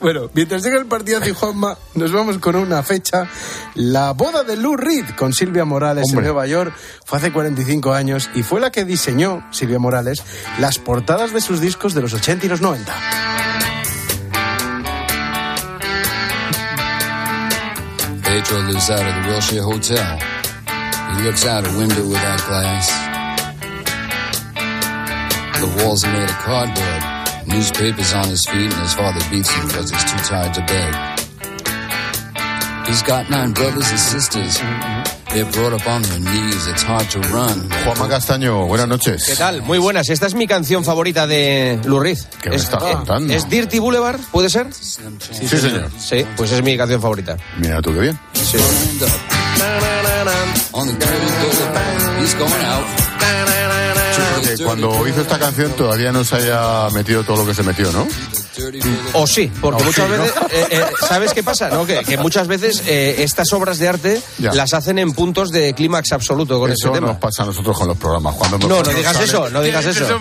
Bueno, 0.00 0.30
mientras 0.34 0.62
llega 0.62 0.78
el 0.78 0.86
partido 0.86 1.20
de 1.20 1.32
Juanma, 1.32 1.76
nos 1.94 2.12
vamos 2.12 2.38
con 2.38 2.56
una 2.56 2.82
fecha. 2.82 3.28
La 3.74 4.12
boda 4.12 4.44
de 4.44 4.56
Lou 4.56 4.76
Reed 4.76 5.06
con 5.16 5.32
Silvia 5.32 5.64
Morales 5.64 6.04
Hombre. 6.08 6.18
en 6.18 6.24
Nueva 6.32 6.46
York 6.46 6.74
fue 7.04 7.18
hace 7.18 7.32
45 7.32 7.92
años 7.92 8.30
y 8.34 8.42
fue 8.42 8.60
la 8.60 8.70
que 8.70 8.84
diseñó, 8.84 9.46
Silvia 9.50 9.78
Morales, 9.78 10.22
las 10.58 10.78
portadas 10.78 11.32
de 11.32 11.40
sus 11.40 11.60
discos 11.60 11.94
de 11.94 12.02
los 12.02 12.14
80 12.14 12.46
y 12.46 12.48
los 12.48 12.60
90. 12.60 12.92
Pedro 18.22 18.58
lives 18.66 18.90
out 18.90 19.00
of 19.00 19.14
the 19.14 19.28
Wilshire 19.28 19.62
Hotel. 19.62 20.18
He 21.16 21.22
looks 21.22 21.44
out 21.44 21.66
a 21.66 21.78
window 21.78 22.06
without 22.08 22.40
glass. 22.46 22.88
The 25.60 25.84
walls 25.84 26.04
are 26.04 26.12
made 26.12 26.24
of 26.24 26.38
cardboard. 26.38 27.01
Newspapers 27.52 28.14
on 28.14 28.28
his 28.28 28.40
feet, 28.50 28.72
and 28.72 28.82
his 28.82 28.94
father 28.94 29.20
beats 29.30 29.50
him 29.50 29.66
because 29.66 29.90
he's 29.90 30.04
too 30.04 30.18
tired 30.24 30.54
to 30.54 30.60
beg. 30.62 30.94
He's 32.86 33.02
got 33.02 33.30
nine 33.30 33.52
brothers 33.52 33.88
and 33.90 34.00
sisters. 34.00 34.58
They're 35.32 35.44
brought 35.46 35.72
up 35.72 35.86
on 35.86 36.02
their 36.02 36.18
knees. 36.18 36.66
It's 36.66 36.82
hard 36.82 37.08
to 37.10 37.20
run. 37.20 37.68
Juanma 37.84 38.08
Castaño, 38.08 38.66
buenas 38.66 38.88
noches. 38.88 39.24
¿Qué 39.26 39.36
tal? 39.36 39.62
Muy 39.62 39.78
buenas. 39.78 40.08
Esta 40.10 40.26
es 40.26 40.34
mi 40.34 40.46
canción 40.46 40.84
favorita 40.84 41.26
de 41.26 41.78
Lurriz. 41.84 42.26
¿Qué 42.42 42.50
me 42.50 42.56
estás 42.56 42.82
contando? 42.82 43.32
¿Es 43.32 43.48
Dirty 43.48 43.78
Boulevard? 43.78 44.20
¿Puede 44.30 44.50
ser? 44.50 44.66
Sí, 44.72 45.48
señor. 45.48 45.90
Sí, 45.98 46.26
pues 46.36 46.52
es 46.52 46.62
mi 46.62 46.76
canción 46.76 47.00
favorita. 47.00 47.36
Mira 47.58 47.80
tú 47.80 47.92
qué 47.94 48.00
bien. 48.00 48.18
Sí. 48.34 48.58
On 50.74 50.88
the 50.88 51.22
Cuando 54.64 55.06
hizo 55.08 55.20
esta 55.22 55.38
canción 55.38 55.72
todavía 55.72 56.12
no 56.12 56.24
se 56.24 56.36
haya 56.36 56.88
metido 56.90 57.24
todo 57.24 57.38
lo 57.38 57.46
que 57.46 57.54
se 57.54 57.62
metió, 57.62 57.90
¿no? 57.92 58.06
O 59.14 59.26
sí, 59.26 59.50
porque 59.60 59.82
O 59.82 59.86
muchas 59.86 60.06
sí, 60.06 60.12
¿no? 60.16 60.22
veces, 60.22 60.42
eh, 60.50 60.66
eh, 60.70 60.84
¿sabes 61.08 61.32
qué 61.32 61.42
pasa? 61.42 61.68
No? 61.70 61.86
Que, 61.86 62.00
que 62.04 62.18
muchas 62.18 62.46
veces 62.46 62.82
eh, 62.86 63.16
estas 63.18 63.52
obras 63.52 63.78
de 63.78 63.88
arte 63.88 64.22
Ya. 64.38 64.52
las 64.52 64.74
hacen 64.74 64.98
en 64.98 65.12
puntos 65.12 65.50
de 65.50 65.72
clímax 65.74 66.12
absoluto 66.12 66.58
con 66.60 66.70
Eso 66.70 66.88
este 66.88 66.98
tema. 66.98 67.08
nos 67.12 67.16
pasa 67.18 67.42
a 67.44 67.46
nosotros 67.46 67.78
con 67.78 67.88
los 67.88 67.96
programas. 67.96 68.34
Cuando 68.36 68.58
No, 68.58 68.82
no 68.82 68.90
digas 68.90 69.12
sale- 69.14 69.24
eso, 69.24 69.48
no 69.50 69.62
digas 69.62 69.84
eso. 69.86 70.18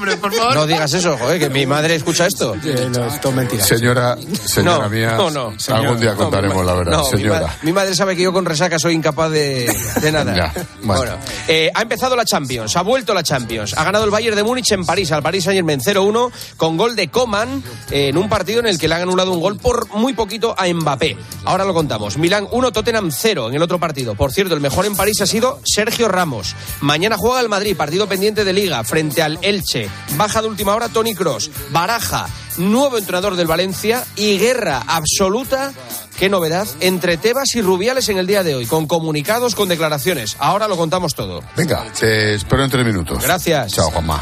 No 0.55 0.65
digas 0.67 0.93
eso, 0.93 1.17
joder, 1.17 1.39
que 1.39 1.49
mi 1.49 1.65
madre 1.65 1.95
escucha 1.95 2.25
esto. 2.25 2.55
no, 2.55 3.05
es 3.05 3.19
todo 3.21 3.31
mentira. 3.33 3.65
Señora, 3.65 4.17
señora 4.45 4.83
No, 4.85 4.89
mía, 4.89 5.13
no, 5.17 5.29
no. 5.31 5.53
algún 5.69 5.99
día 5.99 6.11
No, 6.11 6.17
contaremos 6.17 6.65
la 6.65 6.73
verdad, 6.73 6.91
no, 6.93 7.03
mi 7.03 7.17
señora. 7.17 7.41
ma- 7.47 7.55
Mi, 7.63 7.73
madre 7.73 7.95
sabe 7.95 8.15
que 8.15 8.23
yo 8.23 8.31
con 8.33 8.45
resaca 8.45 8.79
soy 8.79 8.93
incapaz 8.93 9.29
de, 9.31 9.73
de 10.01 10.11
nada. 10.11 10.35
Ya, 10.35 10.53
bueno. 10.83 11.17
Eh, 11.47 11.69
ha 11.73 11.81
empezado 11.81 12.15
la 12.15 12.25
Champions, 12.25 12.75
ha 12.75 12.81
vuelto 12.81 13.13
la 13.13 13.23
Champions. 13.23 13.73
Ha 13.77 13.83
ganado 13.83 14.05
el 14.05 14.11
Bayern 14.11 14.35
de 14.35 14.43
Múnich 14.43 14.71
en 14.71 14.85
París, 14.85 15.11
al 15.11 15.21
Paris 15.21 15.43
Saint 15.43 15.57
Germain 15.57 15.79
0-1, 15.81 16.31
con 16.57 16.77
gol 16.77 16.95
de 16.95 17.09
Coman, 17.09 17.63
eh, 17.89 18.09
en 18.09 18.17
un 18.21 18.29
partido 18.29 18.59
en 18.59 18.67
el 18.67 18.79
que 18.79 18.87
le 18.87 18.95
han 18.95 19.01
anulado 19.01 19.31
un 19.31 19.39
gol 19.39 19.57
por 19.57 19.89
muy 19.93 20.13
poquito 20.13 20.55
a 20.57 20.71
Mbappé. 20.71 21.17
Ahora 21.45 21.65
lo 21.65 21.73
contamos. 21.73 22.17
Milán 22.17 22.47
1, 22.51 22.71
Tottenham 22.71 23.11
0 23.11 23.49
en 23.49 23.55
el 23.55 23.61
otro 23.61 23.79
partido. 23.79 24.15
Por 24.15 24.31
cierto, 24.31 24.53
el 24.53 24.61
mejor 24.61 24.85
en 24.85 24.95
París 24.95 25.21
ha 25.21 25.27
sido 25.27 25.59
Sergio 25.63 26.07
Ramos. 26.07 26.55
Mañana 26.81 27.17
juega 27.17 27.41
el 27.41 27.49
Madrid, 27.49 27.75
partido 27.75 28.07
pendiente 28.07 28.43
de 28.43 28.53
Liga, 28.53 28.83
frente 28.83 29.21
al 29.21 29.39
Elche. 29.41 29.89
Baja 30.15 30.41
de 30.41 30.47
última 30.47 30.75
hora 30.75 30.89
Tony 30.89 31.13
Cross. 31.13 31.51
Baraja, 31.71 32.27
nuevo 32.57 32.97
entrenador 32.97 33.35
del 33.35 33.47
Valencia 33.47 34.05
y 34.15 34.37
guerra 34.37 34.83
absoluta. 34.87 35.73
Qué 36.17 36.29
novedad 36.29 36.67
entre 36.81 37.17
Tebas 37.17 37.55
y 37.55 37.61
Rubiales 37.61 38.09
en 38.09 38.17
el 38.17 38.27
día 38.27 38.43
de 38.43 38.53
hoy, 38.53 38.65
con 38.67 38.85
comunicados, 38.85 39.55
con 39.55 39.69
declaraciones. 39.69 40.35
Ahora 40.39 40.67
lo 40.67 40.77
contamos 40.77 41.15
todo. 41.15 41.41
Venga, 41.55 41.91
te 41.99 42.35
espero 42.35 42.63
en 42.63 42.69
tres 42.69 42.85
minutos. 42.85 43.23
Gracias. 43.23 43.73
Chao, 43.73 43.89
Juanma. 43.89 44.21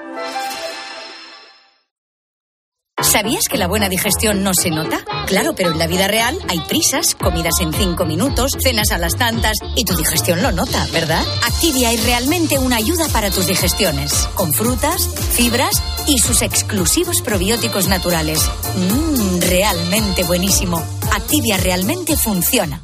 ¿Sabías 3.11 3.49
que 3.49 3.57
la 3.57 3.67
buena 3.67 3.89
digestión 3.89 4.41
no 4.41 4.53
se 4.53 4.69
nota? 4.69 5.03
Claro, 5.27 5.53
pero 5.53 5.71
en 5.71 5.79
la 5.79 5.87
vida 5.87 6.07
real 6.07 6.39
hay 6.47 6.61
prisas, 6.61 7.13
comidas 7.13 7.55
en 7.59 7.73
cinco 7.73 8.05
minutos, 8.05 8.51
cenas 8.57 8.91
a 8.91 8.97
las 8.97 9.17
tantas 9.17 9.57
y 9.75 9.83
tu 9.83 9.97
digestión 9.97 10.41
lo 10.41 10.53
nota, 10.53 10.87
¿verdad? 10.93 11.21
Activia 11.45 11.91
es 11.91 12.05
realmente 12.05 12.57
una 12.57 12.77
ayuda 12.77 13.09
para 13.09 13.29
tus 13.29 13.47
digestiones, 13.47 14.13
con 14.35 14.53
frutas, 14.53 15.09
fibras 15.33 15.83
y 16.07 16.19
sus 16.19 16.41
exclusivos 16.41 17.21
probióticos 17.21 17.89
naturales. 17.89 18.49
Mmm, 18.77 19.41
realmente 19.41 20.23
buenísimo. 20.23 20.81
Activia 21.11 21.57
realmente 21.57 22.15
funciona. 22.15 22.81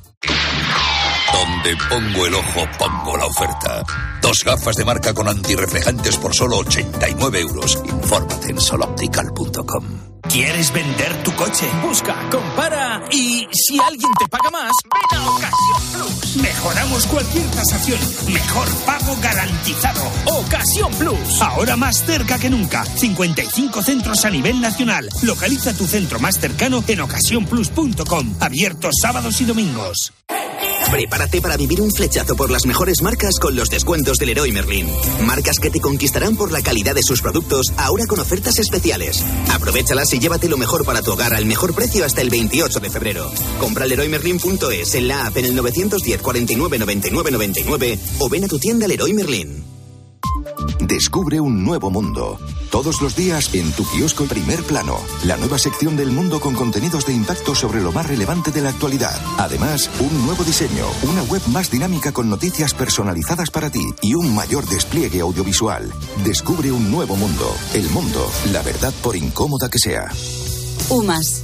Donde 1.31 1.77
pongo 1.87 2.25
el 2.25 2.35
ojo, 2.35 2.67
pongo 2.77 3.15
la 3.15 3.27
oferta. 3.27 3.81
Dos 4.21 4.39
gafas 4.45 4.75
de 4.75 4.83
marca 4.83 5.13
con 5.13 5.29
antirreflejantes 5.29 6.17
por 6.17 6.35
solo 6.35 6.57
89 6.57 7.39
euros. 7.39 7.81
Infórmate 7.85 8.51
en 8.51 8.59
soloptical.com. 8.59 10.16
¿Quieres 10.37 10.71
vender 10.71 11.23
tu 11.23 11.33
coche? 11.33 11.65
Busca, 11.81 12.15
compara 12.29 13.01
y 13.11 13.47
si 13.51 13.79
alguien 13.79 14.11
te 14.19 14.27
paga 14.27 14.51
más, 14.51 14.71
ven 14.83 15.19
a 15.19 15.29
Ocasión 15.31 15.81
Plus. 15.93 16.37
Mejoramos 16.43 17.07
cualquier 17.07 17.45
tasación. 17.47 17.99
Mejor 18.31 18.67
pago 18.85 19.17
garantizado. 19.19 20.03
Ocasión 20.25 20.93
Plus. 20.93 21.41
Ahora 21.41 21.75
más 21.75 22.05
cerca 22.05 22.37
que 22.37 22.51
nunca. 22.51 22.85
55 22.85 23.81
centros 23.81 24.25
a 24.25 24.29
nivel 24.29 24.61
nacional. 24.61 25.09
Localiza 25.23 25.73
tu 25.73 25.87
centro 25.87 26.19
más 26.19 26.39
cercano 26.39 26.83
en 26.87 27.01
ocasiónplus.com. 27.01 28.35
Abiertos 28.39 28.93
sábados 29.01 29.41
y 29.41 29.45
domingos. 29.45 30.13
Prepárate 30.91 31.41
para 31.41 31.57
vivir 31.57 31.81
un 31.81 31.91
flechazo 31.91 32.35
por 32.35 32.49
las 32.49 32.65
mejores 32.65 33.01
marcas 33.01 33.39
con 33.39 33.55
los 33.55 33.69
descuentos 33.69 34.17
del 34.17 34.29
Leroy 34.29 34.51
Merlin. 34.51 34.87
Marcas 35.25 35.59
que 35.59 35.69
te 35.69 35.81
conquistarán 35.81 36.35
por 36.35 36.51
la 36.51 36.61
calidad 36.61 36.95
de 36.95 37.03
sus 37.03 37.21
productos, 37.21 37.73
ahora 37.77 38.05
con 38.05 38.19
ofertas 38.19 38.57
especiales. 38.59 39.23
Aprovechalas 39.51 40.13
y 40.13 40.19
llévate 40.19 40.47
lo 40.47 40.57
mejor 40.57 40.85
para 40.85 41.01
tu 41.01 41.11
hogar 41.11 41.33
al 41.33 41.45
mejor 41.45 41.75
precio 41.75 42.05
hasta 42.05 42.21
el 42.21 42.29
28 42.29 42.79
de 42.79 42.89
febrero. 42.89 43.31
Compra 43.59 43.85
leroymerlin.es 43.85 44.95
en 44.95 45.07
la 45.07 45.27
app 45.27 45.37
en 45.37 45.45
el 45.45 45.55
910 45.55 46.21
49 46.21 46.79
99 46.79 47.31
99 47.31 47.99
o 48.19 48.29
ven 48.29 48.45
a 48.45 48.47
tu 48.47 48.57
tienda 48.57 48.87
Leroy 48.87 49.13
Merlin. 49.13 49.76
Descubre 50.79 51.39
un 51.39 51.63
nuevo 51.63 51.89
mundo. 51.89 52.39
Todos 52.71 53.01
los 53.01 53.15
días 53.15 53.53
en 53.53 53.71
tu 53.71 53.85
kiosco 53.85 54.25
Primer 54.25 54.63
Plano, 54.63 54.97
la 55.25 55.37
nueva 55.37 55.57
sección 55.57 55.97
del 55.97 56.11
mundo 56.11 56.39
con 56.39 56.53
contenidos 56.53 57.05
de 57.05 57.13
impacto 57.13 57.55
sobre 57.55 57.81
lo 57.81 57.91
más 57.91 58.07
relevante 58.07 58.51
de 58.51 58.61
la 58.61 58.69
actualidad. 58.69 59.15
Además, 59.37 59.89
un 59.99 60.25
nuevo 60.25 60.43
diseño, 60.43 60.85
una 61.03 61.23
web 61.23 61.41
más 61.47 61.71
dinámica 61.71 62.11
con 62.11 62.29
noticias 62.29 62.73
personalizadas 62.73 63.51
para 63.51 63.69
ti 63.69 63.83
y 64.01 64.13
un 64.13 64.33
mayor 64.33 64.65
despliegue 64.65 65.21
audiovisual. 65.21 65.91
Descubre 66.23 66.71
un 66.71 66.91
nuevo 66.91 67.15
mundo. 67.15 67.53
El 67.73 67.89
mundo, 67.89 68.29
la 68.51 68.61
verdad 68.61 68.93
por 69.01 69.15
incómoda 69.15 69.69
que 69.69 69.79
sea. 69.79 70.09
UMAS, 70.89 71.43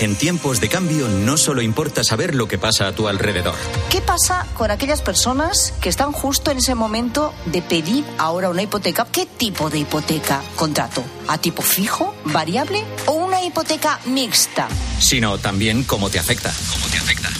En 0.00 0.16
tiempos 0.16 0.60
de 0.60 0.68
cambio 0.68 1.08
no 1.08 1.36
solo 1.36 1.62
importa 1.62 2.04
saber 2.04 2.34
lo 2.34 2.48
que 2.48 2.58
pasa 2.58 2.86
a 2.88 2.92
tu 2.92 3.08
alrededor. 3.08 3.54
¿Qué 3.90 4.00
pasa 4.00 4.46
con 4.54 4.70
aquellas 4.70 5.02
personas 5.02 5.72
que 5.80 5.88
están 5.88 6.12
justo 6.12 6.50
en 6.50 6.58
ese 6.58 6.74
momento 6.74 7.32
de 7.46 7.62
pedir 7.62 8.04
ahora 8.18 8.50
una 8.50 8.62
hipoteca? 8.62 9.06
¿Qué 9.10 9.26
tipo 9.26 9.70
de 9.70 9.78
hipoteca 9.78 10.42
contrato? 10.56 11.04
¿A 11.28 11.38
tipo 11.38 11.62
fijo, 11.62 12.14
variable 12.26 12.84
o 13.06 13.12
una 13.12 13.42
hipoteca 13.42 14.00
mixta? 14.06 14.68
Sino 14.98 15.38
también 15.38 15.84
cómo 15.84 16.10
te 16.10 16.18
afecta. 16.18 16.52
¿Cómo 16.72 16.86
te 16.88 16.98
afecta? 16.98 17.30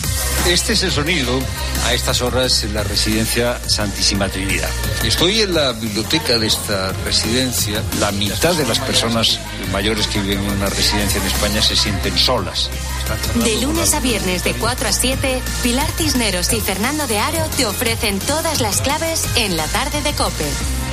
Este 0.47 0.75
es 0.75 0.83
el 0.83 0.93
sonido 0.93 1.41
a 1.87 1.95
estas 1.95 2.21
horas 2.21 2.65
en 2.65 2.75
la 2.75 2.83
residencia 2.83 3.59
Santísima 3.67 4.29
Trinidad. 4.29 4.69
Estoy 5.03 5.41
en 5.41 5.55
la 5.55 5.73
biblioteca 5.73 6.39
de 6.39 6.49
esta 6.49 6.93
residencia. 7.03 7.83
La 7.99 8.13
mitad 8.13 8.55
de 8.55 8.67
las 8.67 8.79
personas 8.79 9.41
mayores 9.73 10.07
que 10.07 10.21
viven 10.21 10.45
en 10.45 10.51
una 10.51 10.67
residencia 10.67 11.19
en 11.19 11.27
España 11.27 11.63
se 11.63 11.75
sienten 11.75 12.19
solas. 12.19 12.69
De 13.43 13.59
lunes 13.63 13.95
a 13.95 14.01
viernes 14.01 14.45
de 14.45 14.53
4 14.53 14.89
a 14.89 14.93
7, 14.93 15.41
Pilar 15.63 15.91
Cisneros 15.93 16.53
y 16.53 16.61
Fernando 16.61 17.07
de 17.07 17.19
Aro 17.19 17.47
te 17.57 17.65
ofrecen 17.65 18.19
todas 18.19 18.61
las 18.61 18.83
claves 18.83 19.25
en 19.37 19.57
la 19.57 19.67
tarde 19.69 20.03
de 20.03 20.13
Cope. 20.13 20.84